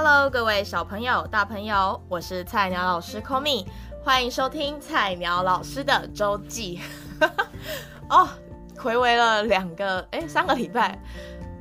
[0.00, 3.66] Hello，各位小朋友、大朋友，我是菜鸟老师 Komi，
[4.04, 6.78] 欢迎收听菜鸟老师的周记。
[8.08, 8.28] 哦，
[8.78, 10.96] 回违了两个哎三个礼拜，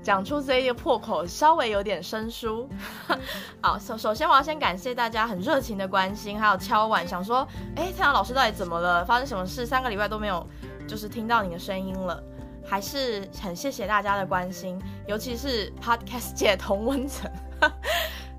[0.03, 2.69] 讲出这一个破口稍微有点生疏。
[3.59, 7.39] 好，首首先我要先感谢大家很热情的关心，还有敲碗想说，
[7.75, 9.03] 哎，菜鸟老师到底怎么了？
[9.03, 9.65] 发生什么事？
[9.65, 10.45] 三个礼拜都没有，
[10.87, 12.21] 就是听到你的声音了。
[12.69, 17.31] 还是很谢谢大家的关心，尤其是 Podcast 界同温层，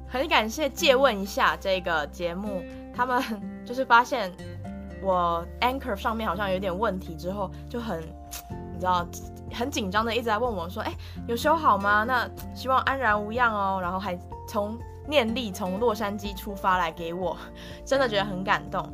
[0.09, 2.63] 很感谢借问一下这个节目，
[2.95, 3.23] 他们
[3.65, 4.33] 就是发现
[5.03, 8.01] 我 Anchor 上面好像有点问题之后，就很
[8.73, 9.07] 你知道
[9.53, 10.93] 很紧张的一直在问我说，哎，
[11.27, 12.05] 有修好吗？
[12.05, 17.37] 那希望安然无恙哦，然后还从念力从洛杉矶出发来给我，
[17.85, 18.87] 真的觉得很感动。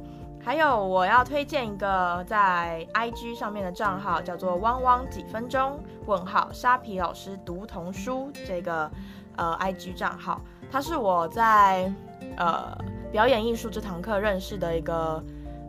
[0.43, 8.91] 还有我要推荐一个在 IG 上面的账号，叫做汪汪几分钟问号沙皮老师读童书这个
[9.37, 11.93] 呃 IG 账号，他是我在
[12.37, 12.77] 呃
[13.13, 15.23] 表演艺术这堂课认识的一个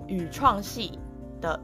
[0.07, 0.99] 语创系
[1.39, 1.59] 的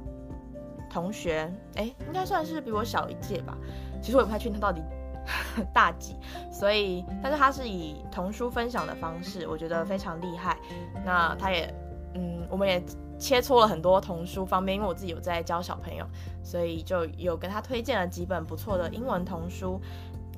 [0.89, 3.57] 同学，哎，应该算是比我小一届吧。
[4.01, 4.81] 其实我也不太确定他到底
[5.73, 6.15] 大几，
[6.51, 10.57] 所以但是他是以童书分享的方式，我觉得非常厉害。
[11.05, 11.73] 那他也。
[12.13, 12.83] 嗯，我们也
[13.17, 16.05] 切磋了很多童书方面，因为我自己有在教小朋友，
[16.43, 19.79] 所以就有跟他推荐了几本不错的英文童书，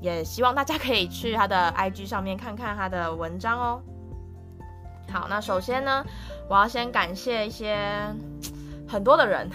[0.03, 3.81] 也希望大家可以去他的 IG 上面看看他的文章哦。
[5.09, 6.05] 好，那首先呢，
[6.49, 7.77] 我要先感谢一些
[8.85, 9.49] 很多的人，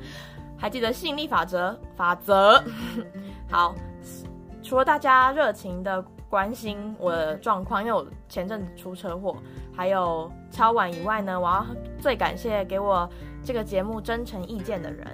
[0.56, 2.64] 还记得吸引力法则法则？
[3.50, 3.74] 好，
[4.62, 9.36] 除了大家热情的关心我的状况，因为我前阵子出车祸。
[9.76, 11.66] 还有敲碗以外呢，我要
[11.98, 13.08] 最感谢给我
[13.44, 15.06] 这个节目真诚意见的人。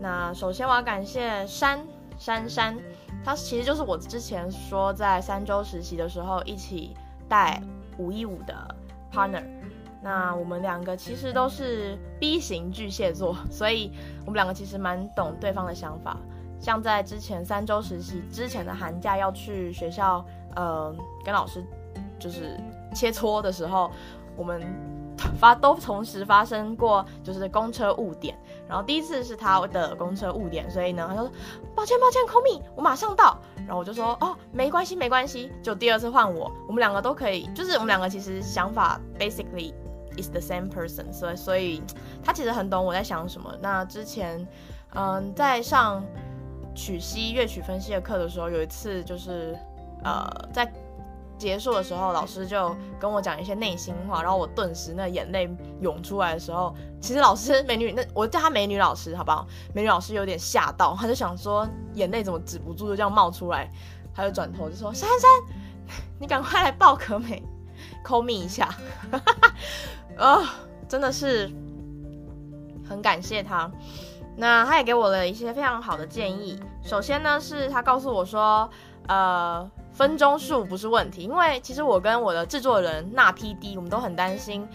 [0.00, 1.86] 那首先我要感谢珊
[2.18, 2.76] 珊珊，
[3.24, 6.96] 他其实就是我之前说在三周实习的时候一起
[7.28, 7.62] 带
[7.98, 8.54] 五一五的
[9.12, 9.44] partner。
[10.02, 16.16] 那我们两个其实都是 B 型巨蟹座，所以我们两个其实蛮懂对方的想法。
[16.58, 20.24] 像在之前三周实习之前的寒假要去学校，
[20.56, 20.94] 呃，
[21.24, 21.64] 跟老师
[22.18, 22.58] 就是。
[22.94, 23.90] 切磋的时候，
[24.36, 24.60] 我们
[25.38, 28.36] 发都同时发生过，就是公车误点。
[28.72, 31.30] 然后第一次是他的公车误点，所以呢，他就说
[31.74, 33.38] 抱歉抱歉，call me，我马上到。
[33.66, 35.52] 然后我就说哦，没关系没关系。
[35.62, 39.74] 就第二次换我，我们两个都可以，就是我们两个其实想法 basically
[40.16, 41.82] is the same person，所以所以
[42.24, 43.54] 他其实很懂我在想什么。
[43.60, 44.48] 那之前
[44.94, 46.02] 嗯，在上
[46.74, 49.54] 曲析乐曲分析的课的时候，有一次就是
[50.02, 50.72] 呃在。
[51.42, 59.44] 结束的时候，老师就跟我讲一些内心话，然后我顿时那眼泪涌出来的时候，其实老师美女，那我叫她美女老师，好不好？
[59.74, 63.68] 美女老师有点吓到，她就想说眼泪怎么止不住就这样冒出来，
[64.14, 65.28] 她就转头就说：“珊珊，
[66.20, 67.42] 你赶快来抱可美
[68.04, 68.72] ，call me 一下。”
[70.16, 70.44] 啊、哦，
[70.88, 71.50] 真的是
[72.88, 73.68] 很感谢她。
[74.36, 76.56] 那她也给我了一些非常好的建议。
[76.84, 78.70] 首先呢，是她告诉我说，
[79.08, 79.68] 呃。
[79.92, 84.66] 分钟数不是问题，因为其实我跟我的制作人那 PD，我们都很担心，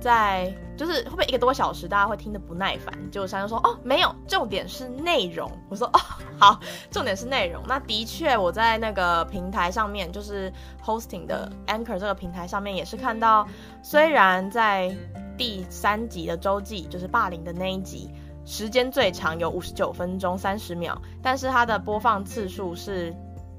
[0.00, 2.92] 在就是会不会一个多小时大家会听得不耐烦。
[3.10, 5.50] 结果珊就说哦没有，重点是内容。
[5.68, 6.00] 我说哦
[6.40, 6.58] 好，
[6.90, 7.62] 重点是内容。
[7.68, 10.50] 那的确我在那个平台上面，就是
[10.82, 13.46] hosting 的 Anchor 这个平台上面也是看到，
[13.82, 14.90] 虽然在
[15.36, 18.10] 第三集的周记，就是霸凌的那一集，
[18.46, 23.14] 时间最长有五十九分钟三十秒，但是它的播放次数是。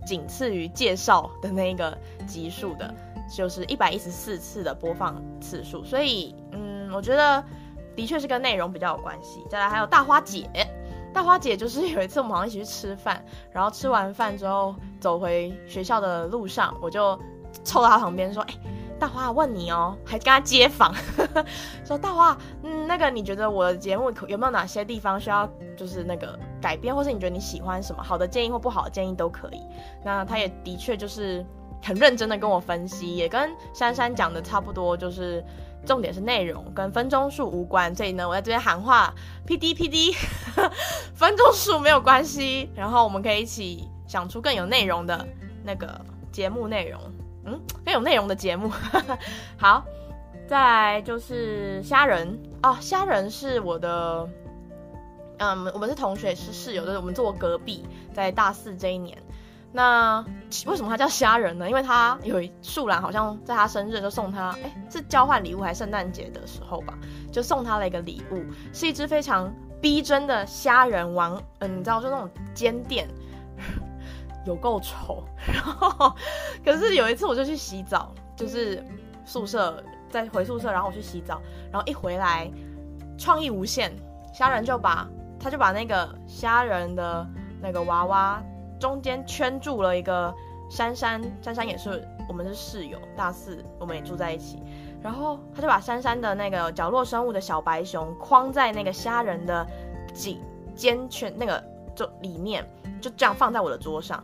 [0.06, 1.98] 仅次于介绍的那个
[2.28, 2.94] 集数的，
[3.34, 7.44] 就是一百一十四次的播放次数，所以嗯，我觉得
[7.96, 9.42] 的确是跟内容比较有关系。
[9.50, 10.50] 再来还有大花姐，
[11.14, 17.20] 大花姐就是有一次我们好像一起去吃饭，然后吃完饭之后走回学校的路上，我就
[17.64, 18.54] 凑到她旁边说：“哎、
[19.04, 20.96] 大华问你哦，还跟她街访，
[21.84, 29.60] 说大华，嗯，那个你觉得我的节目有没有哪些地方需要就是那个？”改变，或是你觉得你喜欢什么好的建议或不好的建议都可以。
[30.06, 31.46] 那他也的确就是
[31.82, 35.44] 很认真的跟我分析，也跟珊珊讲的差不多，就是
[35.86, 37.94] 重点是内容跟分钟数无关。
[37.94, 39.14] 所以呢，我在这边喊话
[39.46, 40.16] ，P D P D，
[41.14, 42.70] 分钟数没有关系。
[42.74, 45.28] 然后我们可以一起想出更有内容的
[45.66, 46.00] 那个
[46.32, 47.02] 节目内容，
[47.46, 48.72] 嗯，更有内容的节目。
[49.58, 49.84] 好，
[50.48, 54.28] 再来就是虾仁啊，虾仁是我的。
[55.40, 59.18] 嗯，我们是同学，是室友，就是我们坐隔壁，在大四这一年。
[59.72, 60.24] 那
[60.68, 61.68] 为什么他叫虾仁呢？
[61.68, 66.94] 因为他有一树懒，好像在他生日就送他，哎，是交换礼物还是圣诞节的时候吧，
[67.32, 69.52] 就送他了一个礼物，是一只非常
[69.82, 71.42] 逼真的虾仁王。
[71.60, 73.08] 嗯，你知道，就那种尖垫，
[74.46, 75.24] 有够丑。
[75.46, 76.14] 然后，
[76.64, 78.84] 可是有一次我就去洗澡，就是
[79.26, 81.42] 宿舍，在回宿舍，然后我去洗澡，
[81.72, 82.52] 然后一回来，
[83.18, 83.92] 创意无限，
[84.34, 85.08] 虾仁就把
[85.40, 87.28] 他就把那个虾仁的
[87.62, 88.42] 那个娃娃
[88.80, 90.34] 中间圈住了一个
[90.70, 94.62] 珊珊，珊珊也是我们是室友，大四我们也住在一起，
[95.02, 99.66] 然后他就把珊珊的那个角落生物的小白熊框在那个虾仁的
[100.14, 100.42] 颈
[100.76, 101.64] 肩圈那个
[101.96, 102.68] 就里面，
[103.02, 104.24] 就这样放在我的桌上。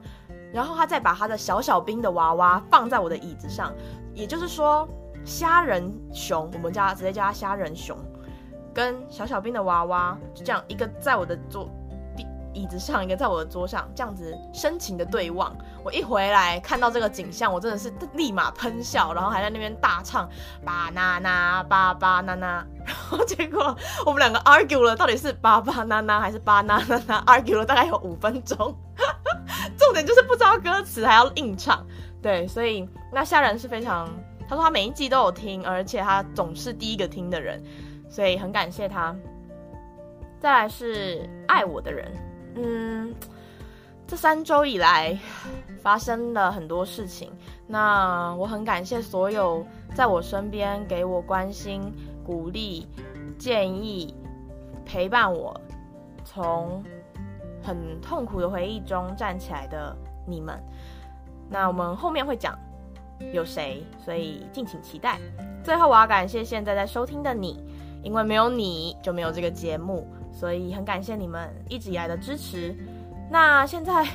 [0.51, 3.71] 然后他再把他的小小兵的娃娃放在我的椅子上，
[4.15, 4.87] 也就是说，
[5.23, 7.95] 虾仁熊，我们家直接叫他虾仁熊，
[8.73, 11.69] 跟小小兵的娃娃就这样一个在我的桌
[12.59, 15.55] 椅子上，一个在我的桌上，这样子深情的对望。
[15.83, 20.29] 我一回来看到这个景象，我真的是立马喷笑，然后还在那边大唱
[20.65, 23.73] 巴娜娜巴巴娜娜， 然后结果
[24.05, 28.75] 我们两个 argue 了，到底是巴巴娜娜还是巴娜娜娜，argue 了大概有五分钟。
[29.77, 31.85] 重点就是不知道歌词还要硬唱，
[32.21, 34.09] 对，所以那夏然是非常，
[34.47, 37.63] 他说他每一季都有听，而且他总是第一个听的人，
[38.09, 39.15] 所以很感谢他。
[40.41, 42.09] 再来是爱我的人，
[42.61, 43.15] 嗯，
[44.05, 45.17] 这三周以来
[45.81, 47.31] 发生了很多事情，
[47.65, 49.65] 那我很感谢所有
[49.95, 51.81] 在我身边给我关心、
[52.25, 52.85] 鼓励、
[53.37, 54.13] 建议、
[54.85, 55.59] 陪伴我，
[56.23, 56.83] 从。
[57.61, 59.95] 很痛苦的回忆中站起来的
[60.25, 60.57] 你们，
[61.49, 62.57] 那我们后面会讲
[63.33, 65.19] 有谁，所以敬请期待。
[65.61, 67.61] 最后，我要感谢现在在收听的你，
[68.01, 70.07] 因为没有你就没有这个节目，
[70.39, 72.73] 所以很感谢你们一直以来的支持。
[73.29, 74.07] 那现在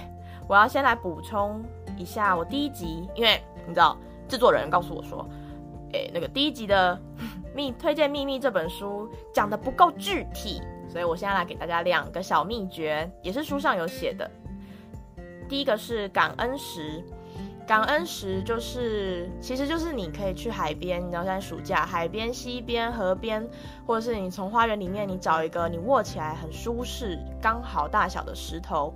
[0.49, 1.63] 我要先来补充
[1.99, 3.95] 一下我第一集，因为你知道
[4.27, 5.29] 制作人告诉我说，
[5.93, 6.99] 诶，那个第一集的
[7.55, 10.63] 秘推荐秘密这本书讲得不够具体。
[10.89, 14.31] 所以我现在来给大家两个小秘诀，也是书上有写的。
[15.47, 17.05] 第一个是感恩石，
[17.67, 23.49] 感恩石就是，其实就是你可以去海边，你知道现在暑假海边、溪边、河边，
[23.87, 28.93] 或者是你从花园里面，你找一个你握起来很舒适、刚好大小的石头，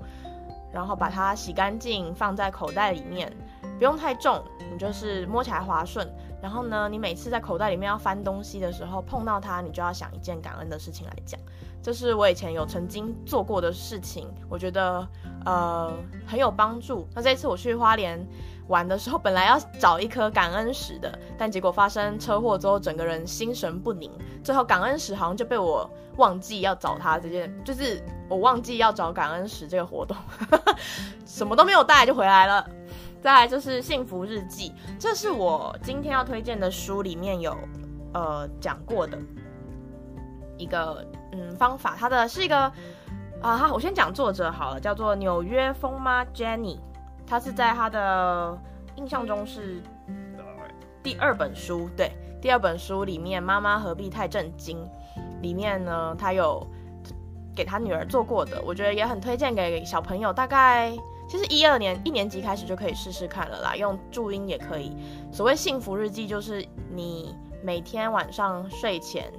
[0.70, 3.35] 然后把它洗干净，放在口袋里面，
[3.79, 6.06] 不用太重，你就是摸起来滑顺。
[6.41, 11.41] 然后呢，你每次在口袋里面要翻东西的时候，碰到它，你就要想一件感恩的事情来讲。
[11.82, 15.09] 这是我以前有曾经做过的事情，我觉得
[15.44, 15.93] 呃
[16.26, 17.09] 很有帮助。
[17.14, 18.25] 那这次我去花莲
[18.69, 24.11] 玩的时候，本来要找一颗感恩石的，但结果发生车祸之后，整个人心神不宁。
[24.44, 30.17] 最后感恩石好像就被我忘记要找它这件，就是我忘记要找感恩石这个活动，
[31.26, 32.69] 什么都没有带就回来了。
[33.20, 37.56] 再来就是幸福日记，这是我今天要推荐的书里面有
[38.14, 39.19] 呃讲过的
[40.56, 41.05] 一个。
[41.31, 42.73] 嗯，方法，它的是一个
[43.43, 46.79] 啊，我先讲作者好了，叫做纽约疯妈 Jenny，
[47.28, 48.58] 他是在他的
[48.96, 49.82] 印象中是
[51.02, 52.10] 第二本书，对，
[52.40, 54.78] 第二本书里面《妈妈何必太震惊》
[55.42, 56.66] 里面呢，他有
[57.54, 60.96] 给他女儿做过的，我觉得也很推荐给小朋友，大概
[61.28, 64.96] 其实一二年一年级开始就可以试试看了啦，用注音也可以。
[65.30, 69.30] 所谓幸福日记，就是你每天晚上睡前。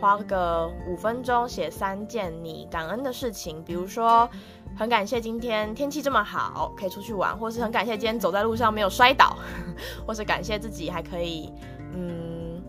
[0.00, 4.28] 花个五分钟写三件你感恩的事情，比如说
[4.76, 9.36] 很感谢今天天气这么好，可以出去玩，或是很感谢今天走在路上没有摔倒，
[10.06, 11.52] 或是感谢自己还可以
[11.94, 12.62] 嗯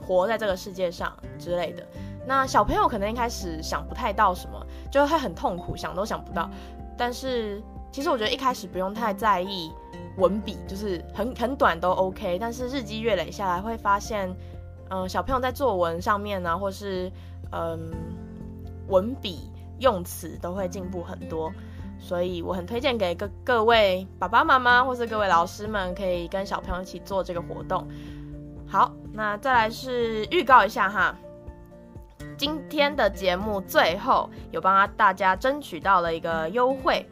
[0.00, 1.86] 活在这个世界上之类的。
[2.26, 6.50] 那小朋友可能一开始想不太到什么，就会很痛苦，想都想不到。
[6.96, 9.72] 但是其实我觉得一开始不用太在意
[10.16, 12.38] 文笔，就是很很短都 OK。
[12.40, 14.34] 但是日积月累下来会发现。
[14.90, 17.12] 嗯、小朋友在作文上面呢，或是
[17.52, 17.92] 嗯
[18.86, 21.52] 文笔用词都会进步很多，
[21.98, 27.86] 所以我很推荐给各各位爸爸妈妈或是各位老师们，可以跟小朋友一起做这个活动。
[28.66, 31.16] 好，那再来是预告一下哈，
[32.36, 37.06] 今天的节目最后有帮大家争取到了一个优惠，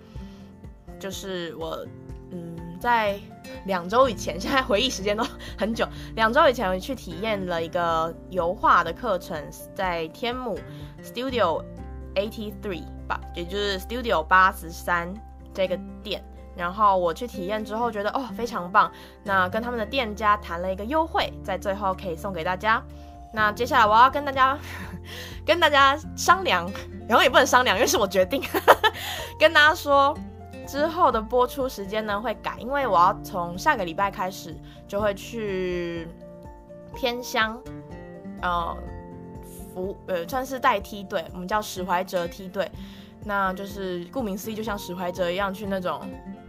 [0.98, 1.86] 就是我
[2.30, 3.18] 嗯在。
[3.64, 5.24] 两周以前，现在回忆时间都
[5.56, 5.86] 很久。
[6.16, 9.40] 两周以前我去体验了一个油画的课程，
[9.72, 10.58] 在天母
[11.00, 11.64] Studio
[12.16, 15.14] Eighty Three 吧，也就是 Studio 八十三
[15.54, 16.20] 这个店。
[16.56, 18.90] 然后我去体验之后，觉得哦非常棒。
[19.22, 22.82] 那跟他们的店家谈了一个优惠，在最后可以送给大家。
[23.32, 24.58] 那接下来我要跟大家
[25.46, 26.68] 跟大家商量，
[27.08, 28.42] 然后也不能商量，因为是我决定
[29.38, 30.16] 跟大家说。
[30.66, 34.52] 之后的播出时间呢会改，因为我要从下个礼拜开始
[34.88, 36.08] 就会去
[36.92, 37.56] 偏乡，
[38.42, 38.76] 呃，
[39.76, 42.70] 服呃算是带梯队，我们叫史怀哲梯队，
[43.24, 46.00] 那就是顾名思义，就像史怀哲一样去那种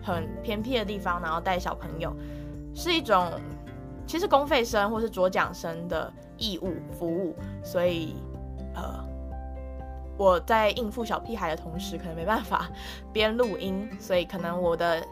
[0.02, 2.16] 很偏僻的地方，然后带小朋友，
[2.74, 3.30] 是一种
[4.06, 8.16] 其实公费生或是卓奖生的义务服务，所以
[8.74, 9.04] 呃，
[10.18, 12.70] 我在应付小屁孩的同时，可能没办法
[13.12, 15.06] 边录音，所以可能我的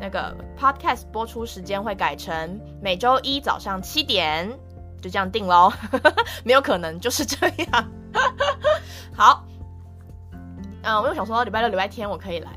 [0.00, 4.50] 那个 podcast 播出时间会改成每周一早上七点，
[5.00, 5.72] 就这样定喽，
[6.44, 7.90] 没有可能就是这样。
[9.14, 9.44] 好，
[10.82, 12.50] 嗯、我又想说礼拜六、礼拜天我可以来，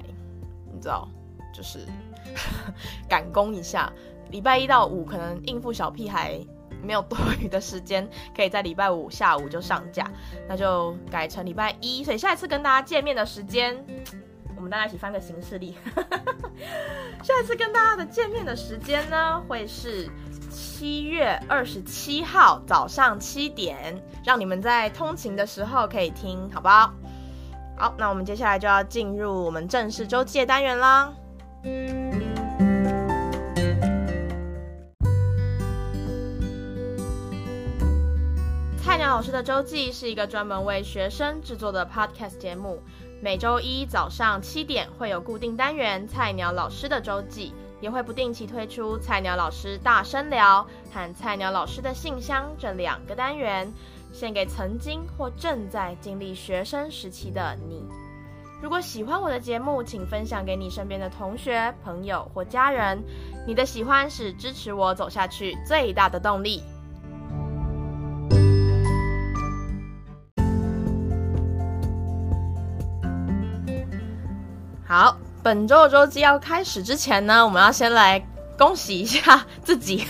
[0.74, 1.08] 你知道，
[1.54, 1.80] 就是
[3.08, 3.92] 赶工一下。
[4.32, 6.40] 礼拜一到五可能应付小屁孩
[6.82, 10.10] 没有多余的时间，可以在礼拜五下午就上架，
[10.50, 12.04] 那就改成礼拜一。
[12.04, 13.78] 所以下一次跟大家见面的时间，
[14.56, 15.78] 我们大家一起翻个行事历。
[17.22, 20.10] 下一次跟大家的见面的时间呢，会是
[20.54, 26.94] 七月二十七号早上七点，让你们在通勤的时候可以听，好不好？
[27.76, 31.12] 好，那我们接下来就要进入我们正式周记的单元啦。
[38.78, 42.80] 菜鸟老师的周记是一个专门为学生制作的 podcast 节目，
[43.24, 53.70] 每周一早上七点会有固定单元“菜鸟老师的周记”，也会不定期推出“菜鸟老师大声聊”和“菜鸟老师的信箱”这两个单元，
[54.14, 57.84] 献给曾经或正在经历学生时期的你。
[58.62, 63.04] 如果喜欢我的节目，请分享给你身边的同学、朋友或家人。
[63.46, 66.64] 你的喜欢是支持我走下去最大的动力。
[74.86, 78.26] 好，本周的周记要开始之前呢，我们要先来
[78.58, 80.08] 恭喜一下自己，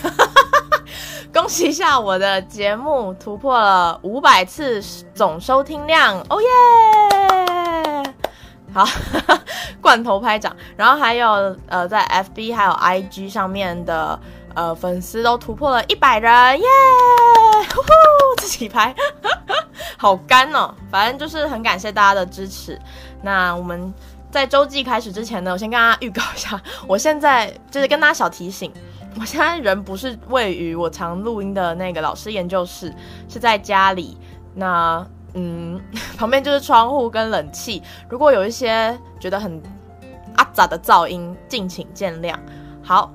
[1.34, 4.80] 恭喜一下我的节目突破了五百次
[5.12, 8.14] 总收听量，哦耶！
[8.72, 8.86] 好，
[9.82, 14.16] 罐头拍掌，然后还有呃，在 FB 还有 IG 上面的
[14.54, 16.66] 呃粉丝都突破了一百人，耶！
[17.74, 17.88] 呼呼，
[18.38, 18.94] 自己拍，
[19.98, 22.80] 好干哦，反正就是很感谢大家的支持，
[23.20, 23.92] 那我们。
[24.34, 28.72] 在周记开始之前呢，我先跟大家预告一下，我现在就是跟大家小提醒，
[29.20, 32.92] 我现在人不是位于我常录音的那个老师研究室，
[33.28, 34.16] 是在家里。
[34.52, 35.80] 那嗯，
[36.18, 39.62] 旁边就是窗户跟冷气，如果有一些觉得很
[40.34, 42.34] 阿杂的噪音，敬请见谅。
[42.82, 43.12] 好，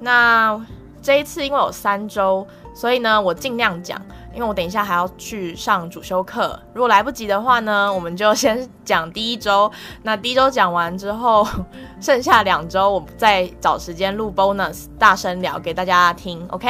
[0.00, 0.58] 那
[1.02, 4.00] 这一次因为有三周，所以呢，我尽量讲。
[4.36, 9.72] 因为我等一下还要去上主修课，如果来不及的话呢，我们就先讲第一周。
[10.02, 11.48] 那第一周讲完之后，
[12.02, 16.46] 剩下两周我再找时间录 bonus 大声聊给大家听。
[16.50, 16.68] OK，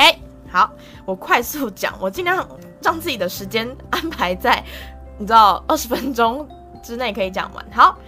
[0.48, 0.70] 好，
[1.04, 2.48] 我快速讲，我尽量
[2.80, 4.62] 让自己的时间安排在
[5.18, 6.48] 你知道二十分钟
[6.84, 7.66] 之内可以讲完。
[7.72, 7.98] 好，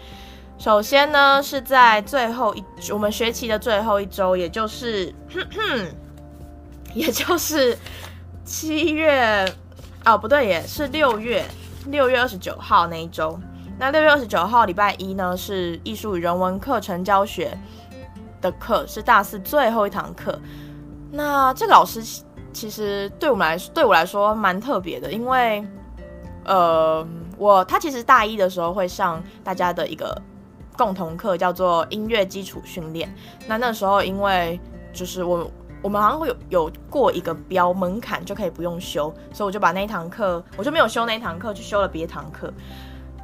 [0.56, 5.12] 首先呢是在最后一我们学期的最后一周，也就是，
[6.94, 7.76] 也就是。
[8.48, 9.46] 七月，
[10.06, 11.44] 哦不对，也是六月
[11.88, 13.38] 六月二十九号那一周。
[13.78, 17.56] 那六月二十九号礼拜一呢，是艺术与人文课程教学
[18.40, 20.40] 的课，是大四最后一堂课。
[21.12, 22.02] 那这个老师
[22.50, 25.62] 其实对我们来说，对我来说蛮特别的，因为
[26.46, 30.18] 呃，我他其实大一的时候会上大家的一个
[30.74, 33.14] 共同课，叫做音乐基础训练。
[33.46, 34.58] 那那时候因为
[34.90, 35.50] 就是我。
[35.82, 42.52] 我们好像会有有过一个标门槛就可以不用修，所以我就把那一堂课，我就没有修那一堂课，去修了别堂课。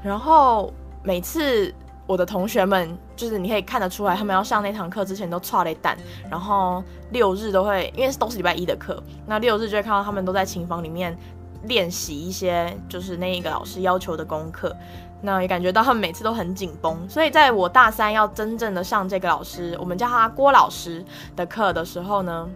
[0.02, 1.74] 然后每次
[2.06, 5.96] 我的同学们，就是你可以看得出来，他们要上那堂课之前都剉咧等，
[6.30, 11.16] 然后六日都会，因为都是礼拜一的课，那六日就会看到他们都在琴房里面
[11.64, 14.76] 练习一些就是那一个老师要求的功课。
[15.26, 21.02] 那也感觉到他们每次都很紧绷，所以在我大三要真正的上这个老师，我们叫他郭老师
[21.34, 22.46] 的课的时候呢，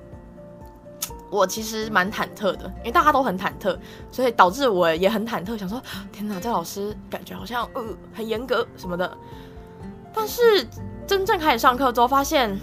[1.30, 3.74] 我其实蛮忐忑的，因为大家都很忐忑，
[4.12, 5.80] 所以导致我也很忐忑，想说
[6.12, 7.82] 天哪，这老师感觉好像呃
[8.12, 9.16] 很严格什么的。
[10.12, 10.42] 但是
[11.06, 12.54] 真正开始上课之后，发现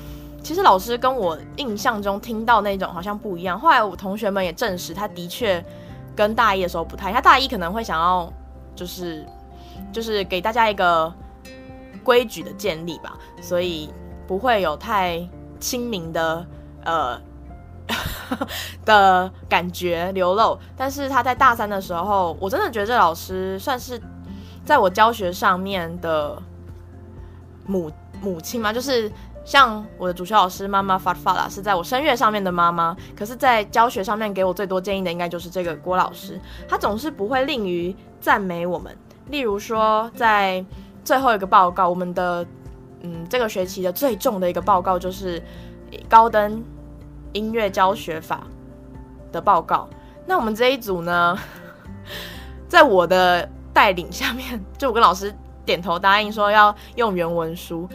[0.43, 3.59] 其实老师跟我印象中听到那种好像不一样。
[3.59, 5.65] 后来我同学们也证实，他的确
[6.15, 8.31] 跟大一的时候不太，他大一可能会想要
[8.75, 9.25] 就是。
[9.95, 11.11] 就是给大家一个
[12.03, 13.89] 规矩的建立吧，所以
[14.27, 15.25] 不会有太
[15.57, 16.45] 亲民的
[16.83, 17.17] 呃
[18.83, 20.59] 的感觉流露。
[20.75, 23.97] 但是他在大三的时候，我真的觉得这老师算是
[24.65, 26.37] 在我教学上面的
[27.65, 27.89] 母
[28.21, 29.09] 母亲嘛，就是
[29.45, 32.97] 像我的主修老师妈妈发发啦，是在我声乐上面的妈妈。
[33.15, 36.37] 可是，在教学上面给我最多建议的，应该就是这个郭老师。
[36.67, 38.95] 他总是不会吝于赞美我们。
[39.29, 40.63] 例如说，在
[41.03, 42.45] 最后一个报告，我们的
[43.01, 45.41] 嗯这个学期的最重的一个报告就是
[46.07, 46.63] 高登
[47.33, 48.45] 音乐教学法
[49.31, 49.89] 的报告。
[50.25, 51.37] 那我们这一组呢，
[52.67, 55.33] 在我的带领下面，就我跟老师
[55.65, 57.87] 点头答应说要用原文书，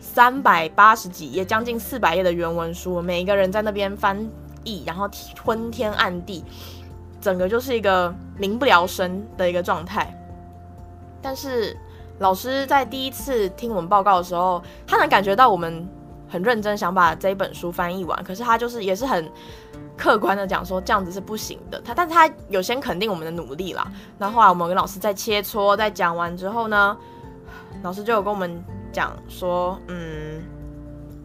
[0.00, 4.18] 三百八十几页，将近四百页的原文书，每一个人在那边翻
[4.64, 5.08] 译，然后
[5.44, 6.44] 昏天暗地，
[7.20, 10.14] 整个就是一个民不聊生的一个状态。
[11.26, 11.76] 但是
[12.20, 15.84] 老师在第一次听我们报告的时候，他能感觉到我们
[16.28, 19.28] 很认真想把这一本书翻译完，可是他就是也是很
[19.96, 21.80] 客观的讲说这样子是不行的。
[21.80, 23.90] 他，但是他有先肯定我们的努力啦。
[24.18, 26.96] 那后来我们跟老师在切磋，在讲完之后呢，
[27.82, 30.40] 老师就有跟我们讲说，嗯，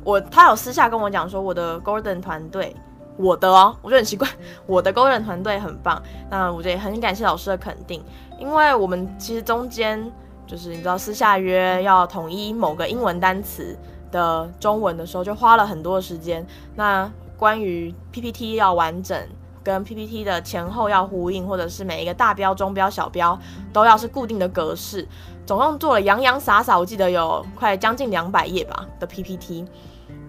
[0.03, 2.75] 我他有私下跟我讲说，我的 Golden 团队。
[3.17, 4.27] 我的哦，我觉得很奇怪，
[4.65, 6.01] 我的 Golden 团队很棒。
[6.29, 8.01] 那我觉得很感谢老师的肯定，
[8.41, 10.11] 因为我们其实中间
[10.47, 13.77] 就是你知道私下约要统一某个英文单词
[14.11, 16.43] 的中文的时候，就花了很多时间。
[16.75, 19.15] 那关于 PPT 要完整，
[19.63, 23.39] 跟 PPT 的前后要呼应，或者是每一个大标、中标、小标
[23.71, 25.07] 都要是固定的格式，
[25.45, 29.63] 总共做了洋洋洒洒，我记得有快将近两百页吧的 PPT。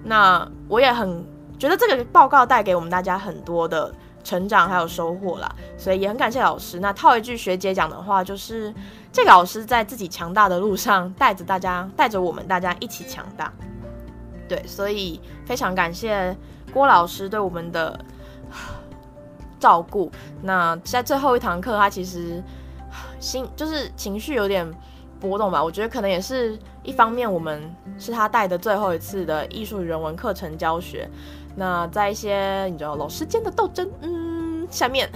[0.05, 1.25] 那我也很。
[1.59, 6.79] 觉得这个报告带给我们大家很多的成长还有收获啦，所以也很感谢老师。
[6.81, 8.73] 那套一句学姐讲的话，就是
[9.13, 13.53] 这个老师在自己强大的路上带着大家，带着我们大家一起强大。
[14.49, 16.37] 对，所以非常感谢
[16.73, 17.99] 郭老师对我们的
[19.59, 20.11] 照顾。
[20.43, 22.43] 那在最后一堂课，他其实
[23.19, 24.71] 心就是情绪有点
[25.19, 25.63] 波动吧。
[25.63, 31.09] 我觉得可能也是一方面，我们是他带的最后一次的艺术人文课程教学。
[31.55, 35.11] 那在一些你知道老师间的斗争，嗯，下面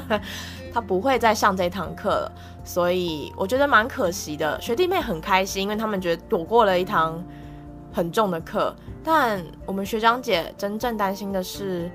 [0.72, 2.32] 他不会再上这堂课了，
[2.64, 4.60] 所以我觉得蛮可惜的。
[4.60, 7.22] 学弟妹很开心，因为他们觉得躲过了一堂
[7.92, 8.74] 很重的课。
[9.04, 11.90] 但我们学长姐真正担心的是，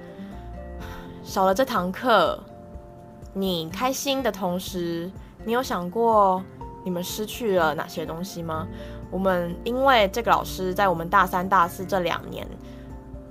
[1.24, 2.40] 少了这堂课，
[3.34, 5.12] 你开心的同时，
[5.44, 6.44] 你有想过
[6.84, 8.68] 你们失去了哪些东西吗？
[9.10, 12.48] 我们因为这个老师在我们大三、大四这两年。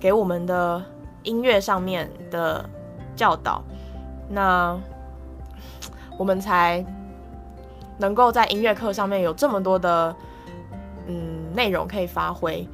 [0.01, 0.83] 给我们的
[1.23, 2.65] 音乐上面的
[3.17, 3.63] 教导，
[4.29, 4.79] 那
[6.17, 6.85] 我们才
[7.99, 10.15] 能够在音乐课上面有这么多的
[11.07, 12.67] 嗯内容可以发挥。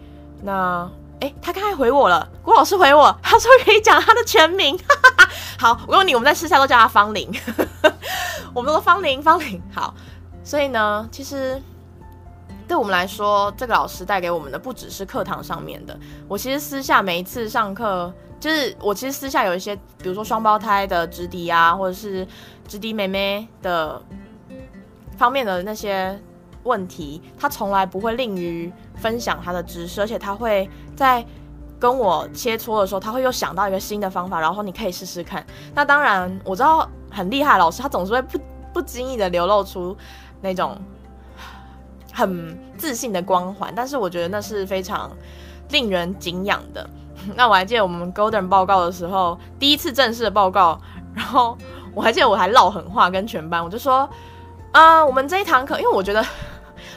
[0.42, 0.88] 那
[1.20, 4.78] 诶，他刚才回我了，郭老师回我， 他说可以讲他的全名。
[5.58, 7.32] 好，我问你，我们在私下都叫他方玲，
[8.52, 9.62] 我们都说方玲，方玲。
[9.72, 9.94] 好，
[10.44, 11.60] 所以呢，其实。
[12.66, 15.98] 对我们来说，这个老师带给我们的不只是课堂上面的。
[16.26, 22.26] 我其实私下每一次上课，就是我其实私下有一些，比如说双胞胎的直弟啊，或者是
[22.66, 24.00] 直弟妹妹的
[25.18, 26.18] 方面的那些
[26.62, 31.24] 问题，他从来不会吝于分享他的知识，而且他会在
[31.78, 35.44] 跟我切磋的时候，他会又想到一个新的方法，然后你可以试试看。
[35.74, 38.38] 那当然，我知道很厉害老师，他总是会不
[38.72, 39.94] 不经意的流露出
[40.40, 40.80] 那种。
[42.14, 45.10] 很自信的光环，但是我觉得那是非常
[45.70, 46.88] 令人敬仰的。
[47.34, 50.80] 那我还记得我们 Golden 报告的时候，第一次正式的报告，
[51.12, 51.58] 然后
[51.92, 54.08] 我还记得我还唠狠话跟全班，我就说，
[54.70, 56.24] 啊、呃，我们这一堂课，因为我觉得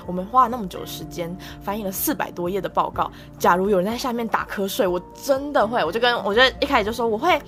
[0.05, 7.41] 我们花了那么久时间翻译了四百多页的报告，假如有人在下面打瞌睡，我真的会，我就跟我就一开始就说我会。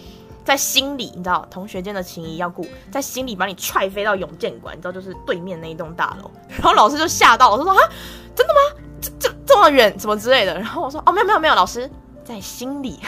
[0.49, 6.31] 在心里，你知道同学间的情谊要顾，在心里把你踹飞到永建馆，你知道就是对面那一栋大楼。
[6.47, 7.79] 然后老师就吓到，老师说啊，
[8.35, 8.59] 真的吗？
[8.99, 10.55] 这这这么远，什么之类的。
[10.55, 11.87] 然后我说哦，没有没有没有，老师
[12.23, 12.99] 在心里，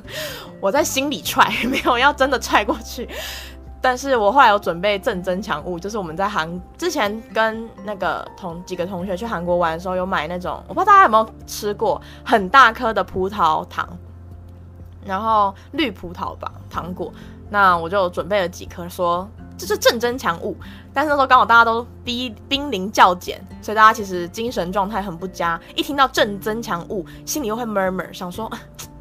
[0.60, 3.08] 我在心里踹，没有要真的踹过去。
[3.80, 13.88] 但是我后来有准备正增强物，就是我们在韩之前跟那个同几个同学去韩国玩的时候，有买那种，我不知道大家有没有吃过很大颗的葡萄糖。
[15.04, 17.12] 然后绿葡萄吧糖果，
[17.50, 20.56] 那我就准备了几颗，说这是正增强物。
[20.94, 25.60] 但是那时候刚好大家都逼濒临较减，所以大家其实精神状态很不佳。
[25.74, 28.50] 一听到正增强物，心里又会 murmur，想说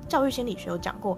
[0.08, 1.18] 教育心理学有讲过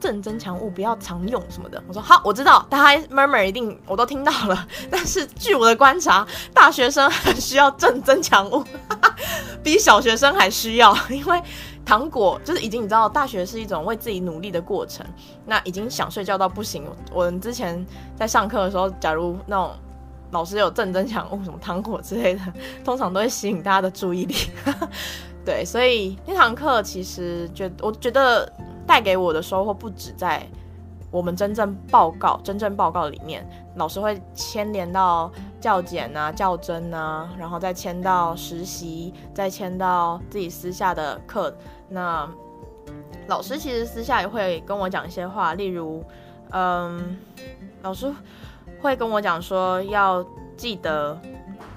[0.00, 1.82] 正增强物不要常用什么的。
[1.86, 4.66] 我说好，我知道，大家 murmur 一定我都听到了。
[4.90, 8.64] 但是据我的观察，大学生很需要正增强物，
[9.62, 11.40] 比小学生还需要，因为。
[11.82, 15.04] 糖果就是已经你知道，大学是一种为自己努力的过程。
[15.44, 16.84] 那已经想睡觉到不行。
[17.10, 17.84] 我们之前
[18.14, 19.72] 在上课的时候，假如那种
[20.30, 22.40] 老师有正增强物什么糖果之类的，
[22.84, 24.36] 通常都会吸引大家的注意力。
[25.44, 28.52] 对，所以那堂课其实觉我觉得
[28.90, 30.44] 带给我的收获不止在
[31.12, 41.56] 我们真正报告、真正报告里面，老师会牵连到教检啊、校正啊，然后再牵到实习，再牵到自己私下的课。
[41.88, 42.28] 那
[43.28, 46.04] 老师其实私下也会跟我讲一些话，例如，
[46.50, 47.16] 嗯，
[47.82, 48.12] 老师
[48.80, 50.24] 会跟我讲说，要
[50.56, 51.16] 记得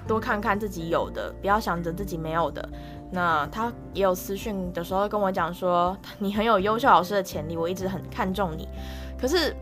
[0.08, 2.68] 多看看自己有的，不要想着自己没有的。
[3.10, 8.68] 那他也有私讯的时候跟我讲说， 你很有优秀老师的潜力，我一直很看重你。
[9.16, 9.54] 可是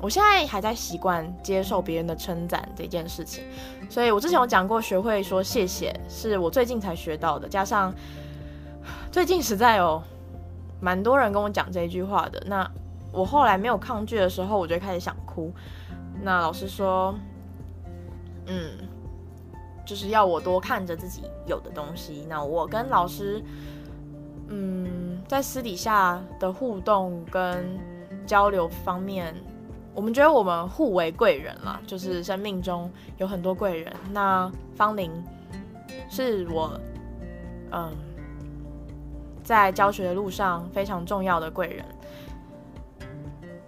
[0.00, 3.44] 我现在还在习惯接受别人的称赞这件事情，
[3.90, 7.92] 所以我之前有讲过，学会说谢谢是我最近才学到的，加上
[9.10, 10.02] 最近实在有
[10.80, 12.42] 蛮多人跟我讲这一句话的。
[12.46, 12.70] 那
[13.12, 15.52] 我后来没有抗拒的时候，我就开始想哭。
[16.22, 17.14] 那老师说，
[18.46, 18.89] 嗯。
[19.90, 22.24] 就是要我多看着自己有的东西。
[22.28, 23.42] 那我跟老师，
[24.46, 27.76] 嗯，在私底下的互动跟
[28.24, 29.34] 交流方面，
[29.92, 33.92] 我们觉得我们互为贵人啦，就是生命中有很多贵人。
[34.12, 35.10] 那方玲
[36.08, 36.80] 是我，
[37.72, 37.90] 嗯，
[39.42, 41.84] 在教学的路上非常重要的贵人。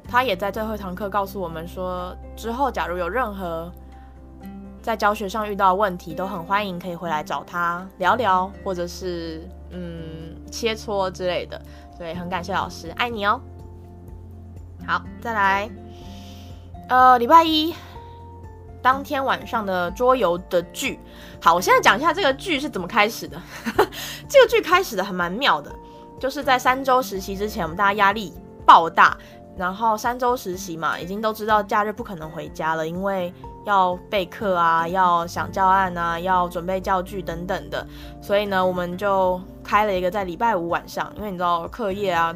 [0.04, 3.72] 他也在最后一堂课告诉我们说，之后假如有任何。
[4.82, 11.60] 在教学上遇到问题，都很欢迎可以回来找他聊聊，或者是嗯切磋之类的。
[11.96, 13.40] 所以很感谢老师，爱你哦。
[14.84, 15.70] 好，再来，
[16.88, 17.72] 呃，礼拜一
[18.82, 20.98] 当天晚上的桌游的剧。
[21.40, 23.40] 好，我现在讲一下这个剧是怎么开始的。
[24.28, 25.72] 这个剧开始的还蛮妙的，
[26.18, 28.34] 就是在三周实习之前，我们大家压力
[28.66, 29.16] 爆大，
[29.56, 33.32] 然后三周实习嘛，已经都知道假日不可能回家了，因为。
[33.64, 37.86] 要备课啊，要想教案啊，要准备教具等等的，
[38.20, 42.34] 所以呢，我们就开了一个在礼拜五晚上，因为你知道课业啊，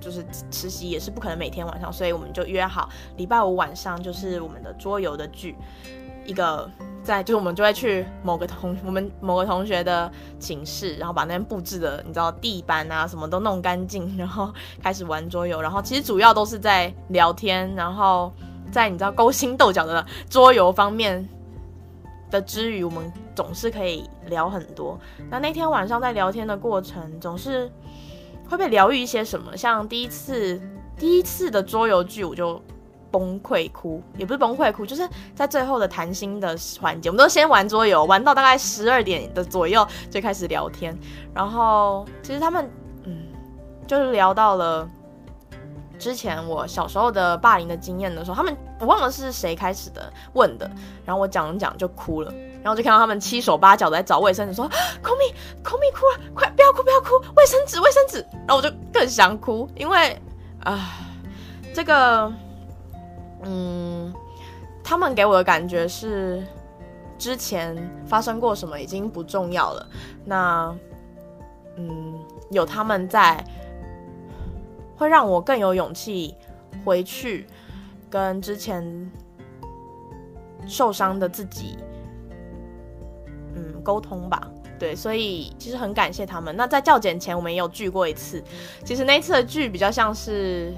[0.00, 5.56] 就是实习也是不可能每天晚上，所以我们就约好礼拜五晚上就是我们的桌游的剧，
[6.24, 6.70] 一个
[7.02, 18.32] 在就是我们就会去某个同我们某个同学的寝室，然后把那边布置的你知道地板啊什么都弄干净，然后开始玩桌游，然后其实主要都是在聊天，然后。
[18.70, 21.26] 在你知道勾心斗角的桌游方面
[22.30, 24.98] 的之余，我们总是可以聊很多。
[25.30, 27.70] 那那天晚上在聊天的过程，总是
[28.48, 29.56] 会被疗愈一些什么。
[29.56, 30.60] 像第一次
[30.96, 32.60] 第一次的桌游剧，我就
[33.10, 40.96] 崩溃哭，也不是崩溃哭，就是在最后的谈心的环节，我们都先玩桌游，玩到大概十二点的左右就开始聊天。
[41.34, 42.70] 然后其实他们
[43.04, 43.16] 嗯，
[43.86, 44.88] 就是聊到了。
[45.98, 50.70] 之前我小时候的霸凌的经验的时候，他们我忘了是谁开始的问的，
[51.04, 52.32] 然后我讲讲就哭了，
[52.62, 54.64] 然后就看到他们七手八脚的在找卫生纸，说
[55.02, 60.16] Komi，Komi 哭了，快不要哭不要哭，卫生纸卫生纸，然后我就更想哭，因为
[60.62, 60.96] 啊、
[61.74, 62.32] 这个
[63.42, 64.14] 嗯，
[64.84, 66.46] 他们给我的感觉是
[67.18, 69.86] 之前发生过什么已经不重要了，
[70.24, 70.72] 那
[71.76, 72.14] 嗯，
[72.50, 73.44] 有他们在。
[74.98, 76.34] 会让我更有勇气
[76.84, 77.46] 回去
[78.10, 79.10] 跟之前
[80.66, 81.78] 受伤的自己，
[83.54, 84.42] 嗯，沟通吧。
[84.78, 86.56] 对，所以其实很感谢他们。
[86.56, 88.42] 那在教检前，我们也有聚过一次。
[88.84, 90.72] 其实那一次的聚比较像是，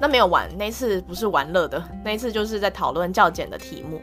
[0.00, 4.00] 那没有玩，那次不是玩乐的，那一次就是在讨论教检的题目。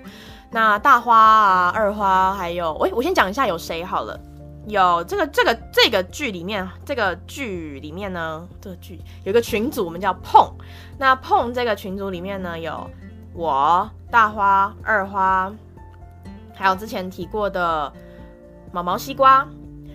[0.51, 4.19] 那大花啊，二花，还有，喂，我先讲一下有谁好了。
[4.67, 10.53] 有这个这个这个剧里面，这个剧里面呢，这个剧有个群组，我们叫碰。
[10.97, 12.85] 那碰这个群组里面呢，有
[13.33, 15.49] 我大花、二花，
[16.53, 17.91] 还有之前提过的
[18.73, 19.47] 毛毛西瓜，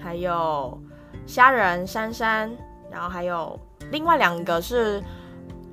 [0.03, 0.81] 还有
[1.27, 2.51] 虾仁珊珊，
[2.91, 5.03] 然后还有另外两个是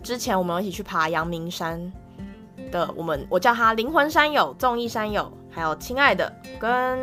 [0.03, 1.79] 之前我们一起去爬阳明山
[2.69, 6.99] 的，我们我叫他灵魂山友、综艺山友，还有亲爱的跟。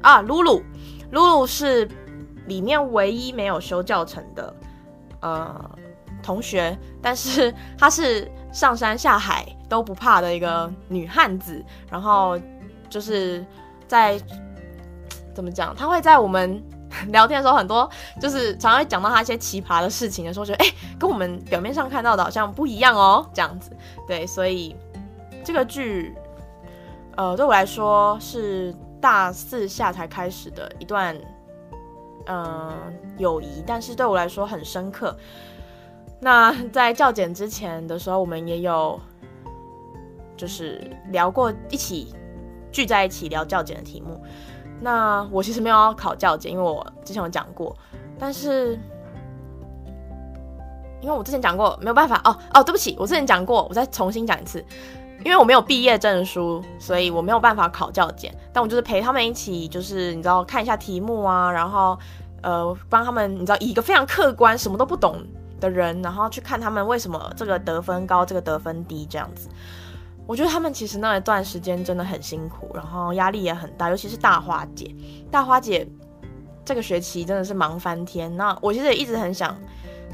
[0.00, 0.62] 啊，露露，
[1.10, 1.88] 露露是
[2.46, 4.54] 里面唯一没有修教程的
[5.20, 5.70] 呃
[6.22, 11.64] 同学，但是她是上山下海都不怕的一个女汉子。
[11.90, 12.38] 然后
[12.88, 13.44] 就是
[13.86, 14.20] 在
[15.34, 16.62] 怎么讲，她会在我们
[17.08, 17.88] 聊天的时候，很多
[18.20, 23.76] 就是常常会讲到她一些奇葩的事情的时候，觉得哎，跟我们表面上看到的好像不一样哦，这样子。
[24.06, 24.76] 对，所以
[25.44, 26.14] 这个剧
[27.16, 28.74] 呃对我来说是。
[29.00, 31.16] 大四下才开始的一段，
[32.26, 32.76] 嗯、
[33.16, 35.16] 友谊，但是对我来说很深刻。
[36.20, 39.00] 那在教检之前的时候，我们也有
[40.36, 40.80] 就是
[41.10, 42.12] 聊过，一起
[42.72, 44.20] 聚在一起聊教检的题目。
[44.80, 47.76] 那我其实没有要考教检，因为我之前有讲过，
[48.18, 48.78] 但是
[51.00, 54.64] 因为我之前讲过，没有办法哦哦，对不起，我之前讲过，我再重新讲一次。
[55.24, 58.34] 因为我没有毕业证书，所以我没有办法考教检。
[58.52, 61.98] 但我就是陪他们一起，就是你知道看一下题目啊，然后
[62.42, 65.16] 呃，帮他们，你知道，以一个非常客观、什么都不懂
[65.60, 69.48] 的人，然后去看他们为什么这个得分高，这个得分低，这样子。
[70.24, 74.94] 我觉得他们其实那一段时间真的很辛苦，然后压力也很大，尤其是大花姐。
[75.30, 75.88] 大花姐
[76.64, 78.36] 这个学期真的是忙翻天。
[78.36, 79.56] 那我其实也一直很想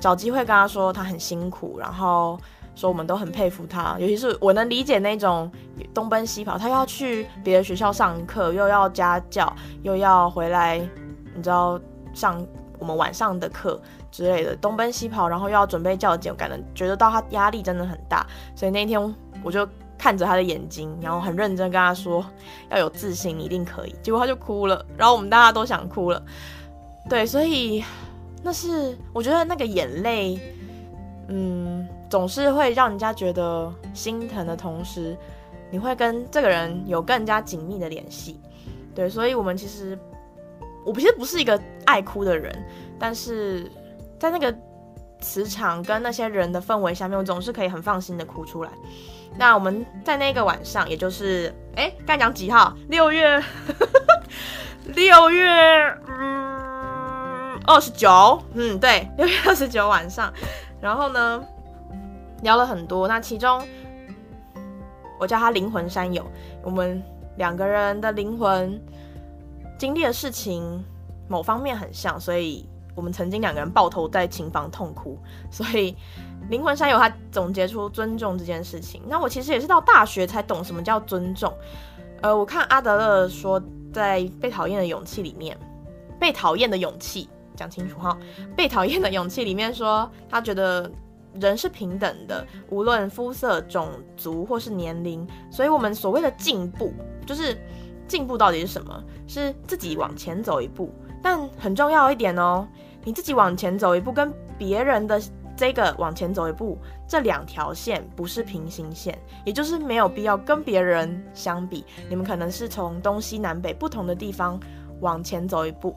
[0.01, 2.39] 找机会跟她说，她很辛苦，然后
[2.75, 3.97] 说我们都很佩服他。
[3.99, 5.51] 尤其是我能理解那种
[5.93, 9.51] 东奔西跑，他要去别的学校上课，又要家教，
[9.83, 10.79] 又要回来，
[11.35, 11.81] 你知道
[12.13, 12.45] 上
[12.79, 18.27] 我们晚上的课之类的，东奔西跑，然后又要准备教检，我感觉觉得到他压力真的很大。
[18.55, 19.01] 所以那天
[19.43, 19.69] 我就。
[19.97, 22.23] 看着他的眼睛，然后很认真跟他说
[22.69, 26.23] ：“要有自信，你一定可以。”结果他就哭了，然后我们大家都想哭了。
[27.09, 27.83] 对，所以
[28.43, 30.39] 那是我觉得那个眼泪，
[31.29, 35.17] 嗯，总是会让人家觉得心疼的同时，
[35.69, 38.41] 你会跟这个人有更加紧密的联系。
[38.95, 39.99] 对，所以我们其实，
[40.87, 42.57] 我其实不是一个爱哭的人，
[43.01, 43.69] 但是
[44.17, 44.57] 在那个
[45.21, 48.71] 磁场跟那些人的氛围下面，我总是可以很放心的哭出来。
[49.37, 52.73] 那我们在那个晚上，也就是哎，刚讲几号？
[52.91, 53.43] 六月，
[54.95, 55.49] 六月，
[56.07, 60.33] 嗯，二十九，嗯，对，六月二十九晚上。
[60.81, 61.43] 然后呢，
[62.45, 63.09] 聊了很多。
[63.09, 63.67] 那其中，
[65.19, 66.25] 我叫他灵魂山友。
[66.63, 67.03] 我们
[67.37, 68.81] 两个人的灵魂
[69.77, 70.85] 经历的事情，
[71.29, 75.19] 某方面很像，所以我们曾经两个人抱头在琴房痛哭。
[75.51, 75.97] 所以。
[76.51, 81.51] 灵魂山友他总结出尊重这件事情，那我其实也是到大学才懂什么叫尊重。
[82.21, 83.59] 呃，我看阿德勒说，
[83.95, 85.57] 在《被讨厌的勇气》里面，
[86.19, 87.25] 《被讨厌的勇气》
[87.59, 88.19] 讲清楚哈，
[88.55, 90.93] 《被讨厌的勇气》里面说，他觉得
[91.41, 95.27] 人是平等的，无论肤色、种族或是年龄。
[95.51, 96.93] 所以，我们所谓的进步，
[97.27, 97.57] 就是
[98.07, 99.03] 进步到底是什么？
[99.27, 100.93] 是自己往前走一步。
[101.23, 102.67] 但很重要一点哦，
[103.03, 105.21] 你自己往前走一步，跟别人的。
[105.57, 109.17] 这个往前走一步，这两条线不是平行线，
[109.47, 111.85] 也就是没有必要跟别人相比。
[112.09, 114.59] 你们可能是从东西南北不同的地方
[114.99, 115.95] 往前走一步。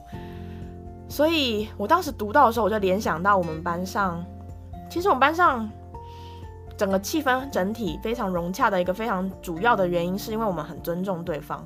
[1.08, 4.24] 所以我当时读到的时候，我就联想到我们班上，
[4.88, 5.68] 其实我们班上
[6.76, 11.64] 整个气氛整体非常融洽的一个非常主要的原因，是因为我们很尊重对方。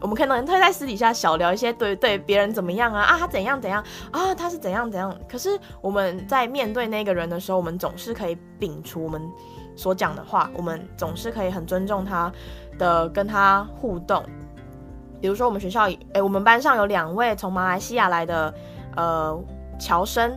[0.00, 5.16] 我们可能会在私底下小聊一些对对别人怎么样啊啊，他怎样怎样啊，他是怎样怎样。
[5.26, 9.22] 可是我们在面对那个人的时候，我们总是可以摒除我们
[9.74, 12.30] 所讲的话，我们总是可以很尊重他
[12.78, 14.22] 的跟他互动。
[15.22, 18.52] 比如说我们学校，诶，我们班上有两位从马来西亚来的
[18.96, 19.42] 呃
[19.78, 20.36] 侨生。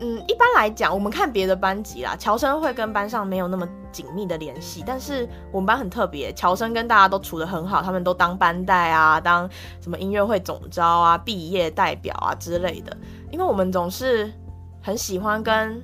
[0.00, 4.82] 嗯，一般来讲，我们看别的班级啦，乔生会跟班上没有那么紧密的联系。
[4.84, 9.48] 但是我们班很特别，乔生跟大家都处得很好，他们都当班代啊，当
[9.80, 12.96] 什么音乐会总招啊、毕业代表啊之类的。
[13.30, 14.32] 因为我们总是
[14.82, 15.80] 很喜欢跟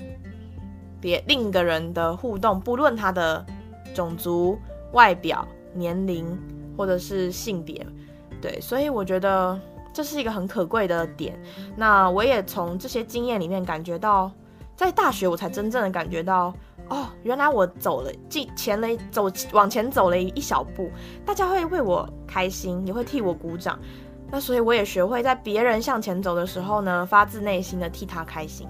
[1.01, 3.47] 别另一个人的互动，不论他的
[3.95, 4.59] 种族、
[4.93, 6.37] 外表、年龄
[6.77, 7.87] 或者是性别，
[8.43, 9.59] 对，所以我觉得。
[9.93, 11.37] 这是一个很可贵的点，
[11.77, 14.31] 那我也从这些经验里面感觉到，
[14.77, 16.55] 在大学我才真正的感觉到，
[16.89, 20.91] 哦，原来我走了，进前了走往前走了一小步，
[21.27, 23.79] 大家会为我开心，也会替我鼓掌，
[24.31, 28.69] 那所以我也学会在别人向前走的时候呢，发自内心的替他开心，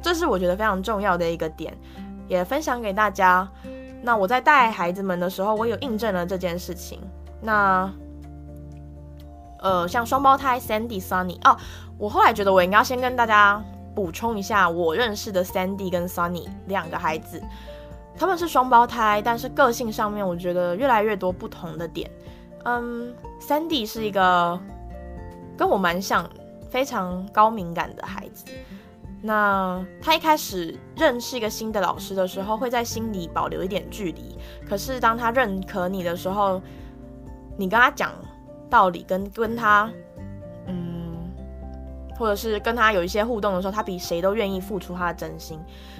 [0.00, 1.76] 这是我觉得非常重要的一个点，
[2.28, 3.46] 也分享给大家。
[4.00, 7.00] 那我在带孩子们的时候，我有印证了这件事情，
[7.42, 7.92] 那。
[9.60, 11.56] 呃，像双胞胎 Sandy、Sunny 哦，
[11.98, 13.62] 我后来觉得我应该要先跟大家
[13.94, 17.42] 补充一下，我认识的 Sandy 跟 Sunny 两个孩子，
[18.16, 22.10] 他们是双胞胎，但是个性上面我觉得越来越多不同的点。
[22.64, 24.58] 嗯，Sandy 是一个
[25.56, 26.28] 跟我蛮像，
[26.70, 28.46] 非常高敏感的孩子。
[29.22, 34.38] 那他一开始认识一个新的老师的时候，会在心里保留一点距离。
[34.66, 36.62] 可是当他认可你的时候，
[37.58, 38.10] 你跟他讲。
[38.70, 39.90] 道理跟跟他，
[40.66, 41.12] 嗯，
[42.16, 45.58] 或者是跟他有一些互动的时候，他比谁都愿意付出他的真心。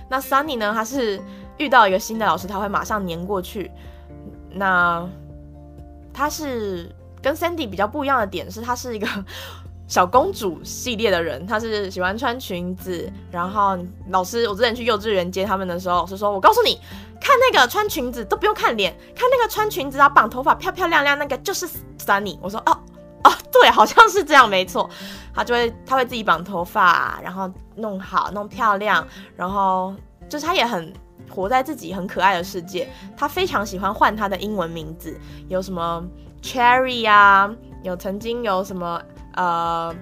[0.08, 0.72] 那 Sunny 呢？
[0.72, 1.20] 他是
[1.58, 3.70] 遇到一个新的老师，他会马上黏过去。
[4.52, 5.06] 那
[6.12, 6.90] 他是
[7.22, 9.06] 跟 Sandy 比较不一样的点是，他是一个
[9.90, 13.12] 小公主系列的人，她是喜欢穿裙子。
[13.28, 13.76] 然后
[14.10, 16.80] 老师，我之前去幼稚园接他们的时候，老师说：“我告诉你，
[17.20, 22.78] 看那个穿裙子都不用看脸，看那个穿裙子啊，绑头发漂漂亮亮那个就是。” Sunny，我说哦
[23.24, 24.88] 哦，对，好像是这样，没错。
[25.34, 29.04] 她就会她会自己绑头发，然后弄好弄漂亮，
[29.36, 29.92] 然后
[30.28, 30.92] 就是她也很
[31.28, 32.88] 活在自己很可爱的世界。
[33.16, 36.02] 她非常喜欢换她的英文名字，有什么
[36.40, 39.02] Cherry 啊，有曾经有什么
[39.34, 39.94] 呃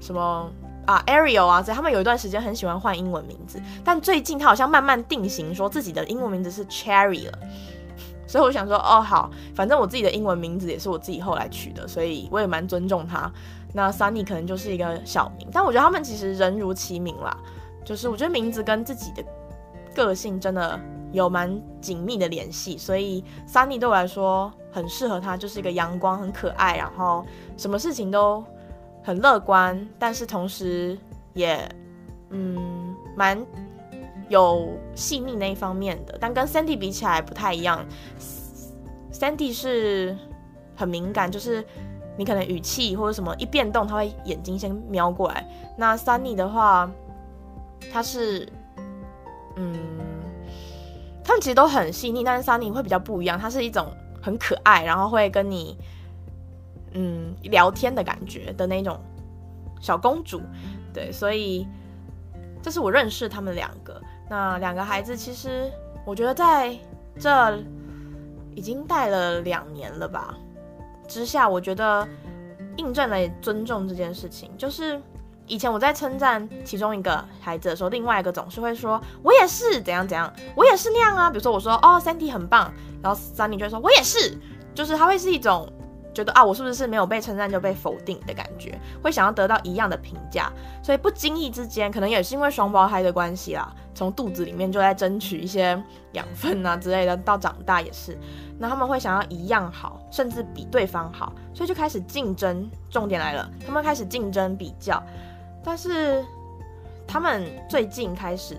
[0.00, 0.50] 什么
[0.86, 7.38] 啊 Ariel 啊，所以他们有一段时间很喜欢换英文名字，但最近他好像慢慢定型，说自己的英文名字是 Cherry 了。
[8.28, 13.30] 所以我想说，哦，好，反正我自己的英文名字也是我自己后来取的，所以我也蛮尊重他。
[13.72, 17.36] 那 Sunny 可能就是一个小名，但我觉得他们其实人如其名啦，
[17.84, 19.24] 就是我觉得名字跟自己的
[19.94, 20.80] 个性真的
[21.12, 27.24] 有蛮紧密的联系，所以 Sunny 对我来说很适合他，就是一个阳光、很可爱，然后
[27.56, 28.44] 什么事情都
[29.02, 30.96] 很乐观，但是同时
[31.34, 31.68] 也
[32.30, 33.44] 嗯蛮。
[34.28, 37.86] 有细腻那一方面的，但跟 Sandy 比起来不太一样。
[39.12, 40.18] Sandy 是
[40.74, 41.64] 很敏感，就是
[42.18, 45.46] 你可能语气或者什么一变动，他会眼睛先瞄过来。
[45.78, 46.90] 那 Sunny 的话，
[47.92, 48.48] 他是，
[49.54, 49.78] 嗯，
[51.22, 53.86] 他们其实都很细腻，但是 Sunny 会比较不一样，他是一种
[54.26, 55.78] 很可爱，然后会跟你，
[56.94, 58.98] 嗯，聊天的感觉的那种
[59.80, 60.42] 小公主。
[60.92, 61.64] 对，所以
[62.60, 64.02] 这是我认识他们两个。
[64.28, 65.70] 那两个孩子，其实
[66.04, 66.76] 我觉得在
[67.20, 67.56] 这
[68.56, 70.36] 已经带了两年了吧。
[71.06, 72.08] 之下，我觉得
[72.78, 74.50] 印证了尊重这件事情。
[74.58, 75.00] 就是
[75.46, 84.36] 以前我在称赞其中一个孩子的时候，另外一个总是会说：“我也是怎样怎样，我也是那样啊。”比如说我说：“哦，Sandy 很棒。”然后 Sunny 就会说：“我也是。”
[84.74, 85.72] 就是他会是一种。
[86.14, 90.50] 觉得啊，我是不是没有被称赞就被否定的感觉，会想要得到一样的评价，
[90.82, 95.78] 所以不经意之间，可能也是因为双胞胎的关系啦，从肚子里面就在争取一些
[96.12, 98.18] 养分啊之类的，到长大也是，
[98.58, 102.66] 那他们会想要一样好，甚至比对方好，所以就开始竞争。
[102.88, 105.02] 重点来了，他们开始竞争比较，
[105.66, 106.24] 但是
[107.06, 108.56] 他们最近开始，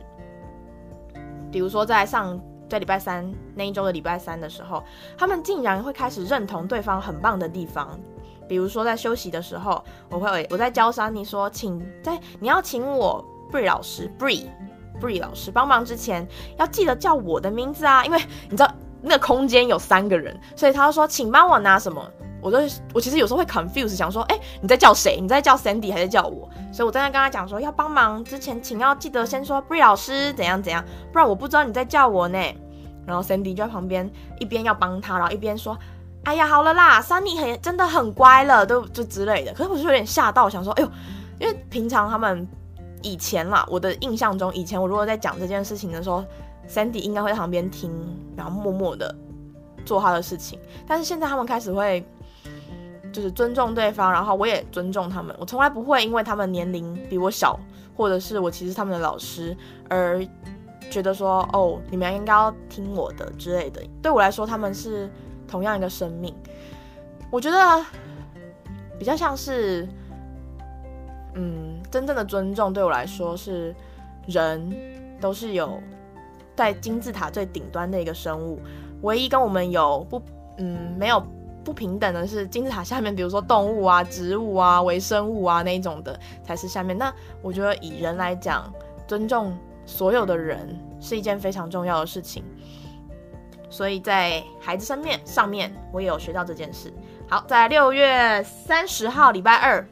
[1.50, 2.39] 比如说在上。
[2.70, 4.84] 在礼拜三那一周的礼拜三的时候，
[5.17, 7.98] 他们竟然会开始认同对方很棒的地方，
[8.46, 14.48] 比如说在休息的时候，我会我在教 Sunny 说，请在你要请我 Bree 老师 Bree
[15.00, 18.70] Bree 老师帮忙之前，要记得叫我的名字啊，因为你知道
[19.02, 22.06] 那空间有三个人，所以他说，请帮我拿什么。
[22.41, 22.58] 我就
[22.93, 25.19] 我其实有时候会 confuse，想说，哎、你在叫谁？
[25.19, 26.47] 你在叫 Sandy 还是叫我？
[26.71, 32.38] 所以我在那跟他讲说，要帮忙之前，请要记得先说 Bree 老师怎样怎样，不然我不知道你在叫我呢。
[33.06, 35.78] 然后 Sandy 就在旁边一边要帮他，然后一边说，
[36.26, 39.54] 哎呀，好了啦，Sunny 很真的很乖了，都就之类的。
[39.54, 40.91] 可是我就有点吓到，想说，哎呦，
[41.39, 42.47] 因为平常他们
[43.02, 46.23] 以前啦，我的印象中，以前我如果在讲这件事情的时候
[46.69, 47.91] ，Sandy 应该会在旁边听，
[48.36, 49.15] 然后默默的
[49.86, 50.60] 做他的事情。
[50.86, 52.06] 但是现在他们开始会。
[53.17, 55.36] 就是尊重对方，然后我也尊重他们。
[55.39, 57.60] 我从来不会因为他们年龄比我小，
[57.95, 59.58] 或者是我其实他们的老师，
[59.89, 60.23] 而
[60.91, 63.82] 觉得说哦，你们应该要听我的之类的。
[64.03, 65.10] 对我来说，他们是
[65.47, 66.32] 同样一个生命。
[67.32, 67.86] 我觉得
[68.99, 69.88] 比较像是，
[71.34, 73.75] 嗯，真正的尊重对我来说是
[74.27, 74.71] 人
[75.19, 75.82] 都是有
[76.56, 78.60] 在金字塔最顶端的一个生物，
[79.01, 80.21] 唯一跟我们有不，
[80.60, 81.25] 嗯，没有。
[81.67, 86.97] 不平等的是金字塔下面，比如说动物啊、植物啊、微生物啊那一种的才是下面。
[86.97, 88.71] 那我觉得以人来讲，
[89.06, 89.53] 尊重
[89.86, 92.41] 所有的人是一件非常重要的事情。
[93.69, 96.89] 所以在孩子身面上面，我也有学到这件事。
[97.27, 99.86] 好，在六月三十号礼拜二，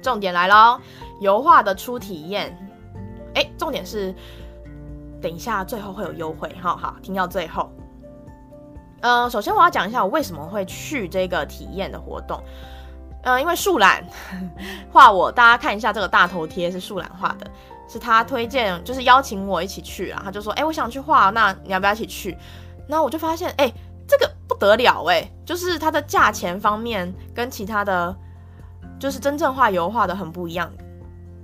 [0.00, 0.80] 重点来喽，
[1.20, 2.56] 油画的初体验。
[3.34, 4.14] 哎，重点是
[5.20, 7.70] 等一下最后会有优惠，好好听到最后。
[9.04, 12.42] 嗯，首先我要讲一下我为什么会去这个体验的活动。
[13.22, 14.02] 嗯，因为树懒
[14.90, 17.46] 画我，大家看一下这个大头贴是树懒画的，
[17.86, 20.22] 是他推荐，就是邀请我一起去啊。
[20.24, 22.34] 他就说，哎、我想去画，那你要不要一起去？
[22.88, 23.70] 那我就发现，哎、
[24.08, 28.16] 这个不得了，哎，就是它的价钱方面跟其他的，
[28.98, 30.72] 就是真正画油画的很不一样。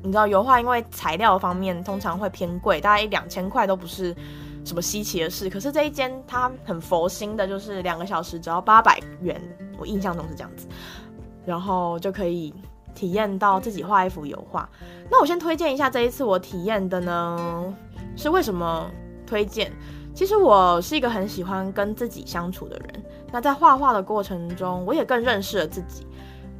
[0.02, 4.16] 你知道油画因为材料方面通常会偏贵，大概一两千块都不是。
[4.64, 5.48] 什么稀奇的事？
[5.48, 9.40] 可是这一间它很佛心的，就是两个小时只要八百元，
[9.78, 10.66] 我印象中是这样子，
[11.44, 12.54] 然后就可以
[12.94, 14.68] 体验到自己画一幅油画。
[15.10, 17.74] 那我先推荐一下这一次我体验的呢，
[18.16, 18.90] 是为什么
[19.26, 19.72] 推荐？
[20.14, 26.06] 其实我是一个很喜欢跟自己相处的人，那在画画的过程中，我也更认识了自己。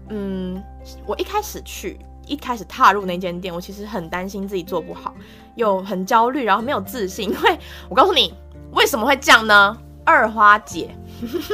[0.08, 0.62] 嗯，
[1.06, 1.98] 我一开始去。
[2.30, 5.12] 一开始踏入那间店，我其实很担心自己做不好，
[5.56, 7.28] 又很焦虑，然后没有自信。
[7.28, 7.58] 因为
[7.88, 8.32] 我告诉你
[8.70, 9.76] 为什么会这样呢？
[10.04, 10.94] 二花姐，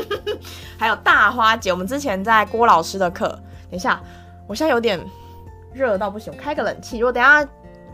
[0.79, 3.29] 还有大花姐，我们之前在郭老师的课。
[3.71, 4.01] 等一下，
[4.47, 5.01] 我现在有点
[5.73, 6.99] 热到不行，我开个冷气。
[6.99, 7.43] 如果等下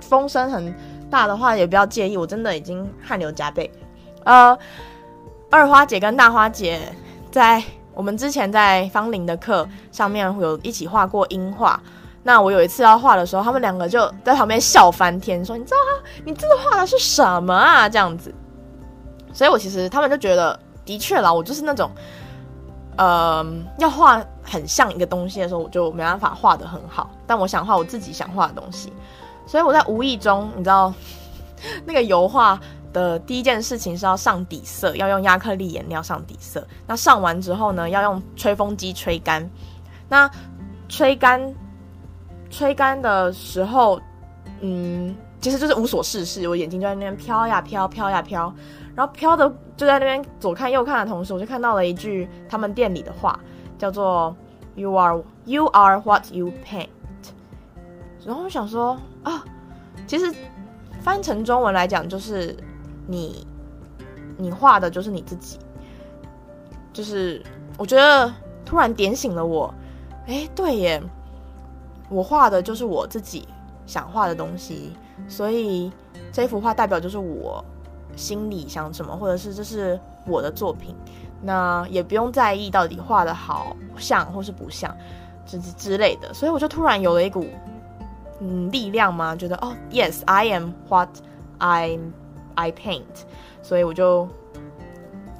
[0.00, 0.74] 风声很
[1.08, 3.70] 大的话，也不要介意，我真的已经汗流浃背。
[4.24, 4.58] 呃，
[5.50, 6.80] 二花姐跟大花姐
[7.30, 7.62] 在
[7.94, 11.80] 我们之前在芳邻的课上面有一起画过樱画。
[12.24, 18.32] 那我有一次要画的时候，他们两个就在旁边笑翻天，说：“你知道他，你这个画的是什么啊？”这样子。
[19.32, 21.90] 所以我其实他们就觉得，的确啦，我就是那种，
[22.96, 23.44] 呃，
[23.78, 27.10] 要画很像一个东西的时候，我就没办法画得很好。
[27.26, 28.92] 但我想画我自己想画的东西，
[29.44, 30.94] 所以我在无意中，你知道，
[31.84, 32.60] 那个油画
[32.92, 36.64] 的第一件事情是要上底色，要用亚克力颜料上底色。
[36.86, 39.50] 那上完之后呢，要用吹风机吹干。
[40.08, 40.30] 那
[40.88, 41.52] 吹干。
[42.52, 43.98] 吹干的时候，
[44.60, 48.54] 嗯，其实就是无所事事，我眼睛就在那边飘呀飘，飘呀飘，
[48.94, 53.40] 然后飘的就在那边左看右看的同时，我就看到了一句他们店里的话，
[53.78, 54.36] 叫做
[54.74, 56.88] “You are you are what you paint”。
[58.24, 59.42] 然后我想说啊，
[60.06, 60.32] 其实
[61.00, 62.54] 翻成中文来讲，就是
[63.06, 63.46] 你
[64.36, 65.58] 你画的就是你自己，
[66.92, 67.42] 就是
[67.78, 68.30] 我觉得
[68.64, 69.72] 突然点醒了我，
[70.26, 71.02] 哎，对耶。
[72.12, 73.48] 我画的就是我自己
[73.86, 74.92] 想画的东西，
[75.26, 75.90] 所以
[76.30, 77.64] 这幅画代表就是我
[78.14, 80.94] 心里想什么，或者是这是我的作品，
[81.40, 84.94] 那也不用在意到底画的好像或是不像，
[85.46, 86.34] 之之类的。
[86.34, 87.46] 所以我就突然有了一股
[88.40, 91.08] 嗯力量嘛，觉得哦，Yes，I am what
[91.58, 91.98] I
[92.54, 93.24] I paint，
[93.62, 94.28] 所以我就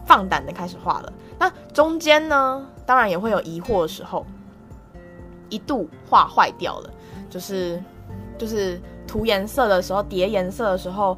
[0.07, 1.13] 放胆的开始画了。
[1.39, 4.25] 那中间呢，当然也会有疑惑的时候。
[5.53, 6.91] 一度画坏掉了，
[7.29, 7.79] 就是
[8.39, 11.15] 就是涂颜色的时候，叠颜色的时候，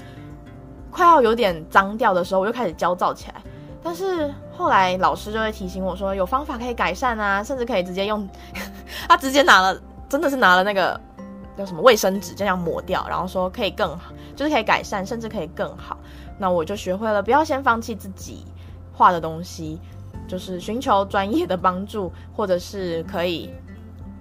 [0.91, 3.41] 快要有点脏掉的时候，我就开始焦躁起来。
[3.81, 8.29] 但是后来老师就会提醒我说，有方法可以改善啊，甚至可以直接用，
[9.09, 11.01] 他直接拿了，真的是拿了那个
[11.57, 15.97] 叫什么卫生纸这样抹掉，然后说可以更好，就是可以改善，甚至可以更好。
[16.39, 18.45] 那我就学会了，不要先放弃自己
[18.93, 19.79] 画的东西，
[20.27, 23.51] 就是寻求专业的帮助，或者是可以。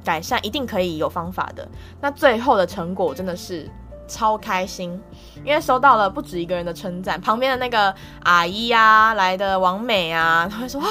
[0.03, 1.67] 改善一定可以有方法的。
[2.01, 3.69] 那最后的成果真的是
[4.07, 5.01] 超开心，
[5.45, 7.19] 因为收到了不止一个人的称赞。
[7.21, 7.93] 旁边的那个
[8.23, 10.87] 阿姨啊，来的王美啊，她会说：“哇，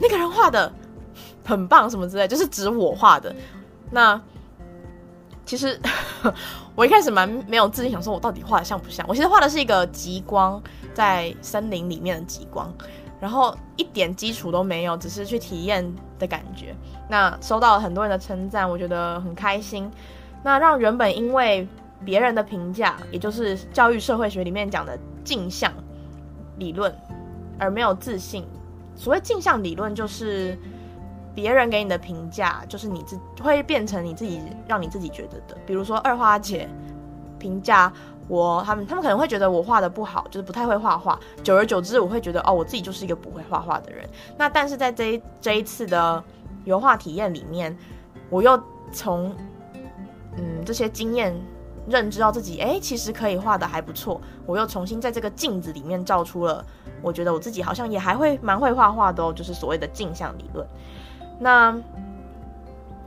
[0.00, 0.72] 那个人画的
[1.44, 3.34] 很棒，什么之类。”就是指我画的。
[3.90, 4.20] 那
[5.44, 5.78] 其实
[6.74, 9.04] 我一开始蛮没有自信，想说我到底画的像不像？
[9.08, 10.62] 我其实画的是一个极光
[10.94, 12.72] 在森林里面的极光。
[13.20, 15.84] 然后一点基础都没有，只是去体验
[16.22, 16.74] 的感觉。
[17.08, 19.90] 那收到了很多人的称赞，我觉得很开心。
[20.42, 21.66] 那让原本因为
[22.04, 25.72] 别人的评价，也就是教育社会学里面讲的镜像
[26.56, 26.94] 理论
[27.58, 28.46] 而没有自信。
[28.94, 30.56] 所谓镜像理论，就是
[31.34, 35.56] 别人给你的评价，就是你自会变成你自己让你自己觉得的。
[35.66, 36.68] 比如说二花姐
[37.38, 37.92] 评价。
[38.32, 41.20] 我他们他们可能会觉得我画的不好，就是不太会画画。
[41.44, 44.08] 久而久之，我会觉得哦，我自己就是一个不会画画的人。
[44.38, 46.24] 那但是在这一这一次的
[46.64, 47.76] 油画体验里面，
[48.30, 48.58] 我又
[48.90, 49.36] 从
[50.38, 51.38] 嗯这些经验
[51.86, 54.18] 认知到自己，哎，其实可以画的还不错。
[54.46, 56.64] 我又重新在这个镜子里面照出了，
[57.02, 60.66] 我觉得我自己好像也还会蛮会画画的哦，就是所谓的镜像理论。
[61.38, 61.78] 那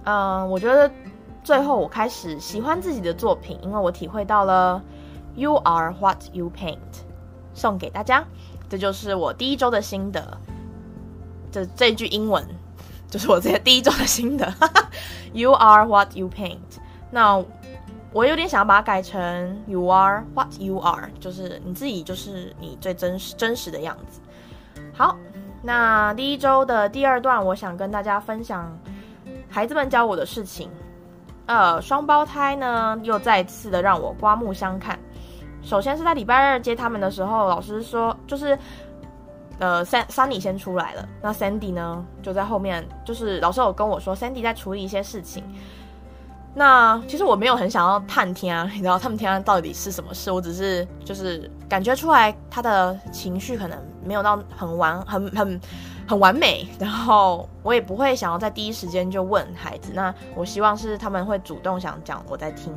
[0.03, 0.91] 嗯、我觉得
[1.43, 4.80] 最后我开始喜欢自己的作品，因为我体会到了。
[5.36, 6.77] You are what you paint，
[7.53, 8.23] 送给大家，
[8.69, 10.38] 这就是我第一周的心得。
[11.51, 12.45] 这这句英文
[13.09, 14.53] 就是我这第一周的心得。
[15.33, 16.79] You are what you paint。
[17.11, 17.43] 那
[18.13, 24.21] 我有点想要把它改成 You are what you are，就是你自己就是你最真实真实的样子。
[24.93, 25.17] 好，
[25.61, 28.71] 那第一周的第二段，我想跟大家分享
[29.49, 30.69] 孩子们教我的事情。
[31.47, 34.97] 呃，双胞胎呢，又再次的让我刮目相看。
[35.66, 38.57] 首先是在礼拜二接他们的时候，老师说就是，
[39.59, 45.43] 呃，Sunny 先出来了，那 Sandy 呢就在后面，就是老师有跟我说，Sandy 在处理一些事情。
[46.57, 55.59] 那其实我没有很想要探听啊，你知道他们听到底是什么事，我只是就是感觉出来他的情绪可能没有到很完很很
[56.07, 62.73] 很完美，然后我也不会想要在第一时间就问孩子，那我希望是他们会主动想讲，我在听。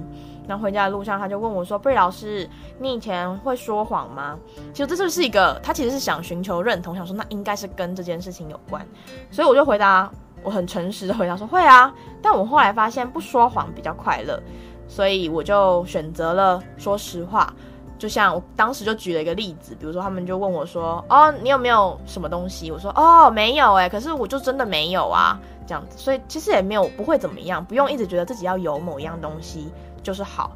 [0.47, 2.49] 那回家的路上，他就问我说：“贝老师，
[2.79, 4.39] 你以前会说谎吗？”
[4.73, 8.87] 其实这就是一个，他其实是想寻求认同，想说那应该是跟这件事情有关，
[9.31, 10.11] 所以我就回答，
[10.43, 14.43] 我很诚实的回答说：“会啊。”但我后来发现不说谎比较快乐，
[14.89, 17.53] 所以我就选择了说实话。
[17.99, 29.69] 就像我当时就举了一个例子，比如说他们就问我说：“哦，你有没有什么东西？”我说：“哦，没有诶，可是我就真的没有啊，这样子。”所以其实也没有不会怎么样，不用一直觉得自己要有某一样东西。
[30.01, 30.53] 就是好，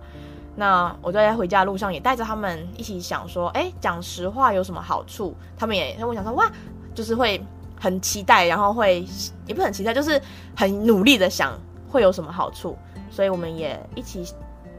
[0.55, 5.35] 那我就在回家路上也带着他们一起想说，哎，讲实话有什么好处？
[5.59, 6.51] 他们也跟我想说，哇，
[6.95, 7.45] 就是会
[7.79, 9.05] 很期待，然后会
[9.47, 10.19] 也不是很期待，就是
[10.57, 11.53] 很努力的想
[11.91, 12.79] 会有什么好处。
[13.11, 14.25] 所以我们也一起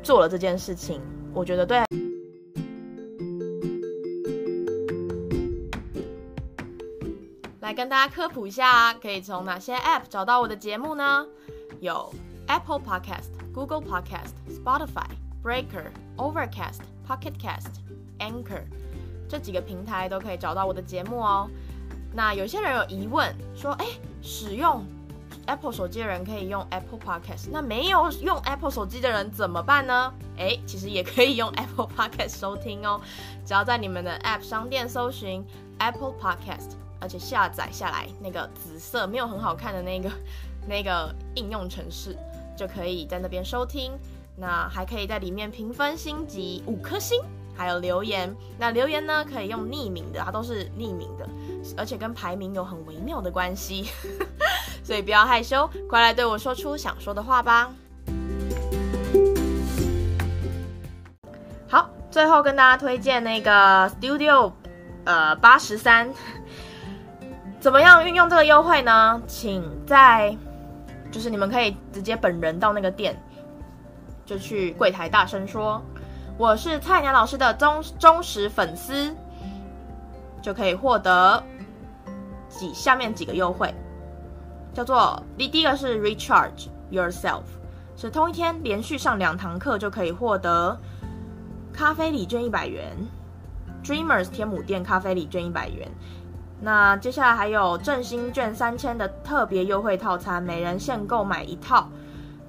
[0.02, 1.02] 做了这件事情。
[1.34, 2.03] 我觉得对。
[7.74, 11.26] 跟大家科普一下，可以从哪些 App 找到我的节目呢？
[11.80, 12.14] 有
[12.48, 15.08] Apple Podcast、Google Podcast、Spotify、
[15.44, 17.80] Breaker、Overcast、Pocket Cast、
[18.20, 18.64] Anchor
[19.28, 21.50] 这几个平台都可以找到我的节目哦。
[22.14, 23.88] 那有些人有疑问，说：“哎，
[24.22, 24.86] 使用
[25.48, 33.02] Apple 手机的人可以用 Apple Podcast，那没有用 Apple 手机的人怎么办呢？”哎，其实也可以用 Apple Podcast 收听哦，
[33.46, 35.44] 只要在你们的 App 商店搜寻
[35.80, 36.74] Apple Podcast，
[37.04, 40.10] 而且下载下来那个紫色没有很好看的那个
[40.68, 42.18] 那个应用程式，
[42.58, 43.92] 就可以在那边收听。
[44.36, 47.22] 那还可以在里面评分星级五颗星。
[47.56, 51.30] 还有留言，那留言呢，可以用匿名的，它都是匿名的，
[51.78, 53.92] 而且跟排名有很微妙的关系，
[54.84, 57.72] 所以不要害羞，快来对我说出想说的话吧。
[61.70, 64.52] 好，最后跟大家推荐那个 Studio，
[65.04, 66.12] 呃，八十三，
[67.64, 69.22] 怎么样运用这个优惠呢？
[69.26, 70.38] 请在，
[71.10, 73.18] 就是你们可以直接本人到那个店，
[74.26, 75.82] 就去柜台大声说。
[76.38, 79.16] 我是菜鸟老师的忠忠实粉丝，
[80.42, 81.42] 就可以获得
[82.50, 83.74] 几下面几个优惠，
[84.74, 87.44] 叫做第第一个是 Recharge Yourself，
[87.96, 90.78] 是同一天连续上两堂课就可以获得
[91.72, 92.94] 咖啡礼券一百元
[93.86, 95.90] ，Dreamers 天母店咖啡礼券一百元。
[96.64, 101.90] 那接下来还有振兴券三千的特别优惠套餐，每人限购买一套。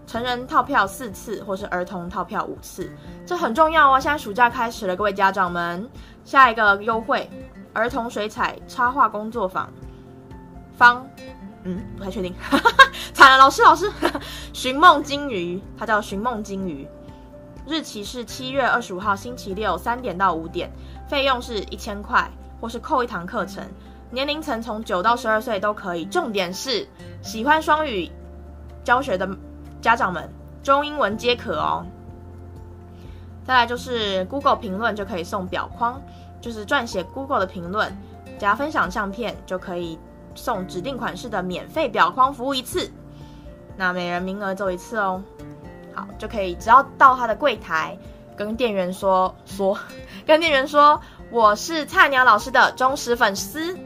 [0.06, 2.92] 成人套票四次，或是儿童套票五次，
[3.26, 3.98] 这很重要哦。
[3.98, 5.88] 现在暑假开始了，各位家长们，
[6.24, 7.28] 下一个优惠，
[7.72, 9.68] 儿童水彩插画工作坊，
[10.76, 11.04] 方，
[11.64, 12.34] 嗯，不太确定，
[13.14, 13.90] 惨了，老师，老师，
[14.52, 16.86] 寻梦金鱼，它叫寻梦金鱼，
[17.66, 20.70] 日期是七月二十五号星期六三点到五点，
[21.08, 23.64] 费用是一千块，或是扣一堂课程，
[24.14, 26.88] 年龄层从九到十二岁都可以，重点是
[27.20, 28.10] 喜欢双语
[28.82, 29.28] 教学的。
[29.82, 30.26] 家长们，
[30.62, 31.84] 中英文皆可哦。
[33.46, 36.00] 再来就是 Google 评论就可以送表框，
[36.40, 37.94] 就是撰写 Google 的评论
[38.38, 39.98] 加分享相片就可以
[40.34, 42.90] 送指定款式的免费表框服务一次，
[43.76, 45.22] 那每人名额只有一次哦。
[45.92, 47.98] 好，就可以只要到他的柜台
[48.34, 49.78] 跟店员说说，
[50.24, 50.98] 跟店员说
[51.30, 53.76] 我是菜鸟老师的忠实粉丝，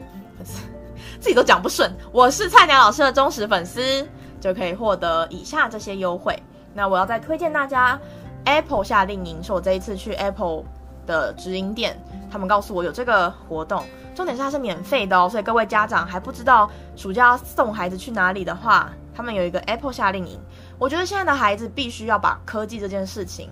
[1.19, 4.07] 自己都讲不顺，我是菜鸟老师的忠实粉丝。
[4.41, 6.33] 就可以获得以下这些优惠。
[6.73, 7.99] 那我要再推荐大家
[8.45, 10.63] ，Apple 夏令营是我这一次去 Apple
[11.05, 12.01] 的直营店，
[12.31, 13.83] 他们告诉我有这个活动，
[14.15, 15.27] 重点是它是免费的哦。
[15.27, 20.39] 所以各位家长还不知道暑假送孩子去哪里的话，他们有一个 Apple 夏令营。
[20.77, 23.49] 我觉得现在的孩子必须要把科技这件事情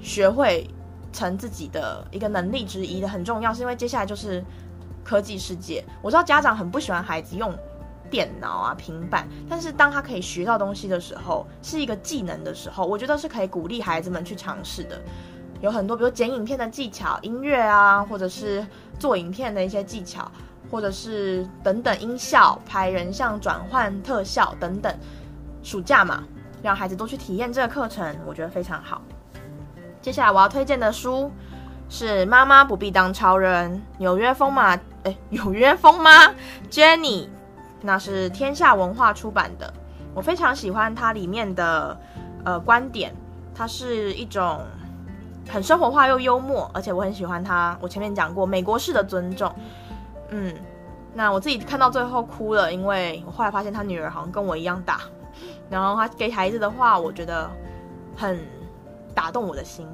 [0.00, 0.68] 学会
[1.12, 4.44] 成自己的一个能力之一的，很重要，是因为接下来就是
[5.06, 5.84] 科技世界。
[6.02, 7.56] 我知道家长很不喜欢孩子用。
[8.08, 14.96] 电脑啊，平板，但是当他可以学到东西的时候，是一个技能的时候，我觉得是可以鼓励孩子们去尝试的。
[15.60, 18.64] 有很多，比如剪影片的技巧、音乐啊，或者是
[18.96, 20.30] 做影片的一些技巧，
[20.70, 24.96] 或者是等等音效、拍人像、转换特效等等。
[25.64, 26.22] 暑假嘛，
[26.62, 29.02] 让孩子多去体验这个课程，我觉得非常好。
[30.00, 31.28] 接下来我要推荐的书
[31.88, 36.10] 是《妈妈不必当超人》，纽约风马，哎，纽约风吗
[36.68, 37.28] Jenny。
[37.80, 39.72] 那是天下文化出版的，
[40.12, 41.96] 我非常喜欢它里面的
[42.44, 43.14] 呃观点，
[43.54, 44.60] 它是一种
[45.48, 47.78] 很生活化又幽默，而且我很喜欢它。
[47.80, 49.54] 我前面讲过美国式的尊重，
[50.30, 50.52] 嗯，
[51.14, 55.02] 那我自己看到最后哭了，因为我后来发现他女儿好像跟我一样大，
[55.70, 57.48] 然后他给孩子的话，我觉得
[58.16, 58.40] 很
[59.14, 59.86] 打动我的心。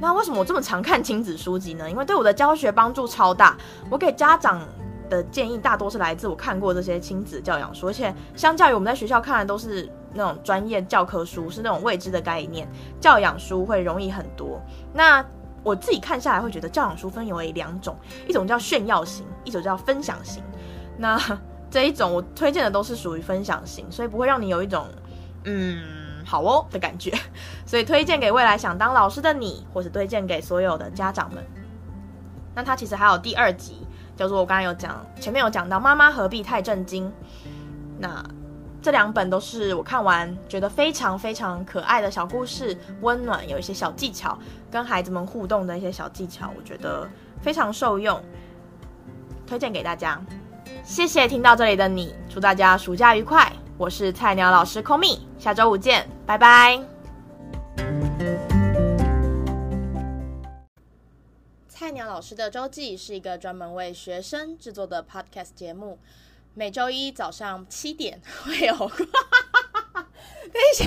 [0.00, 1.90] 那为什么我这么常看亲子书籍呢？
[1.90, 3.56] 因为对我的教学帮助超大，
[3.90, 4.60] 我给家长。
[5.08, 12.68] 的建议大多是来自我看过这些亲子教养书，而且相较于我们在学校看的都是那种专业教科书，是那种未知的概念，
[13.00, 14.60] 教养书会容易很多。
[14.92, 15.24] 那
[15.62, 20.42] 我自己看下来会觉得教养书分为两种，一种叫炫耀型，一种叫分享型。
[20.98, 21.16] 那
[21.70, 24.88] 这一种我推荐的都是属于分享型，所以不会让你有一种
[25.44, 25.84] 嗯
[26.26, 27.10] 好哦的感觉，
[27.64, 31.42] 所以推荐给未来想当老师的你，或是推荐给所有的家长们。
[32.54, 33.86] 那它其实还有第二集。
[34.16, 37.12] 就是我刚刚有讲，前面有讲到妈妈何必太震惊。
[37.98, 38.24] 那
[38.80, 44.38] 这两本都是我看完觉得非常非常可爱的小故事，温暖，有一些小技巧，
[44.70, 47.06] 跟孩子们互动的一些小技巧，我觉得
[47.42, 48.18] 非常受用，
[49.46, 50.18] 推荐给大家。
[50.82, 53.52] 谢谢听到这里的你，祝大家暑假愉快。
[53.78, 56.82] 我是菜鸟老师 Komi，下周五见，拜拜。
[61.68, 65.98] 菜鸟老师的周记是一个专门为学生制作的 podcast 节目，
[66.54, 68.74] 每周一早上七点会有。
[68.74, 68.86] 等
[70.54, 70.86] 一下。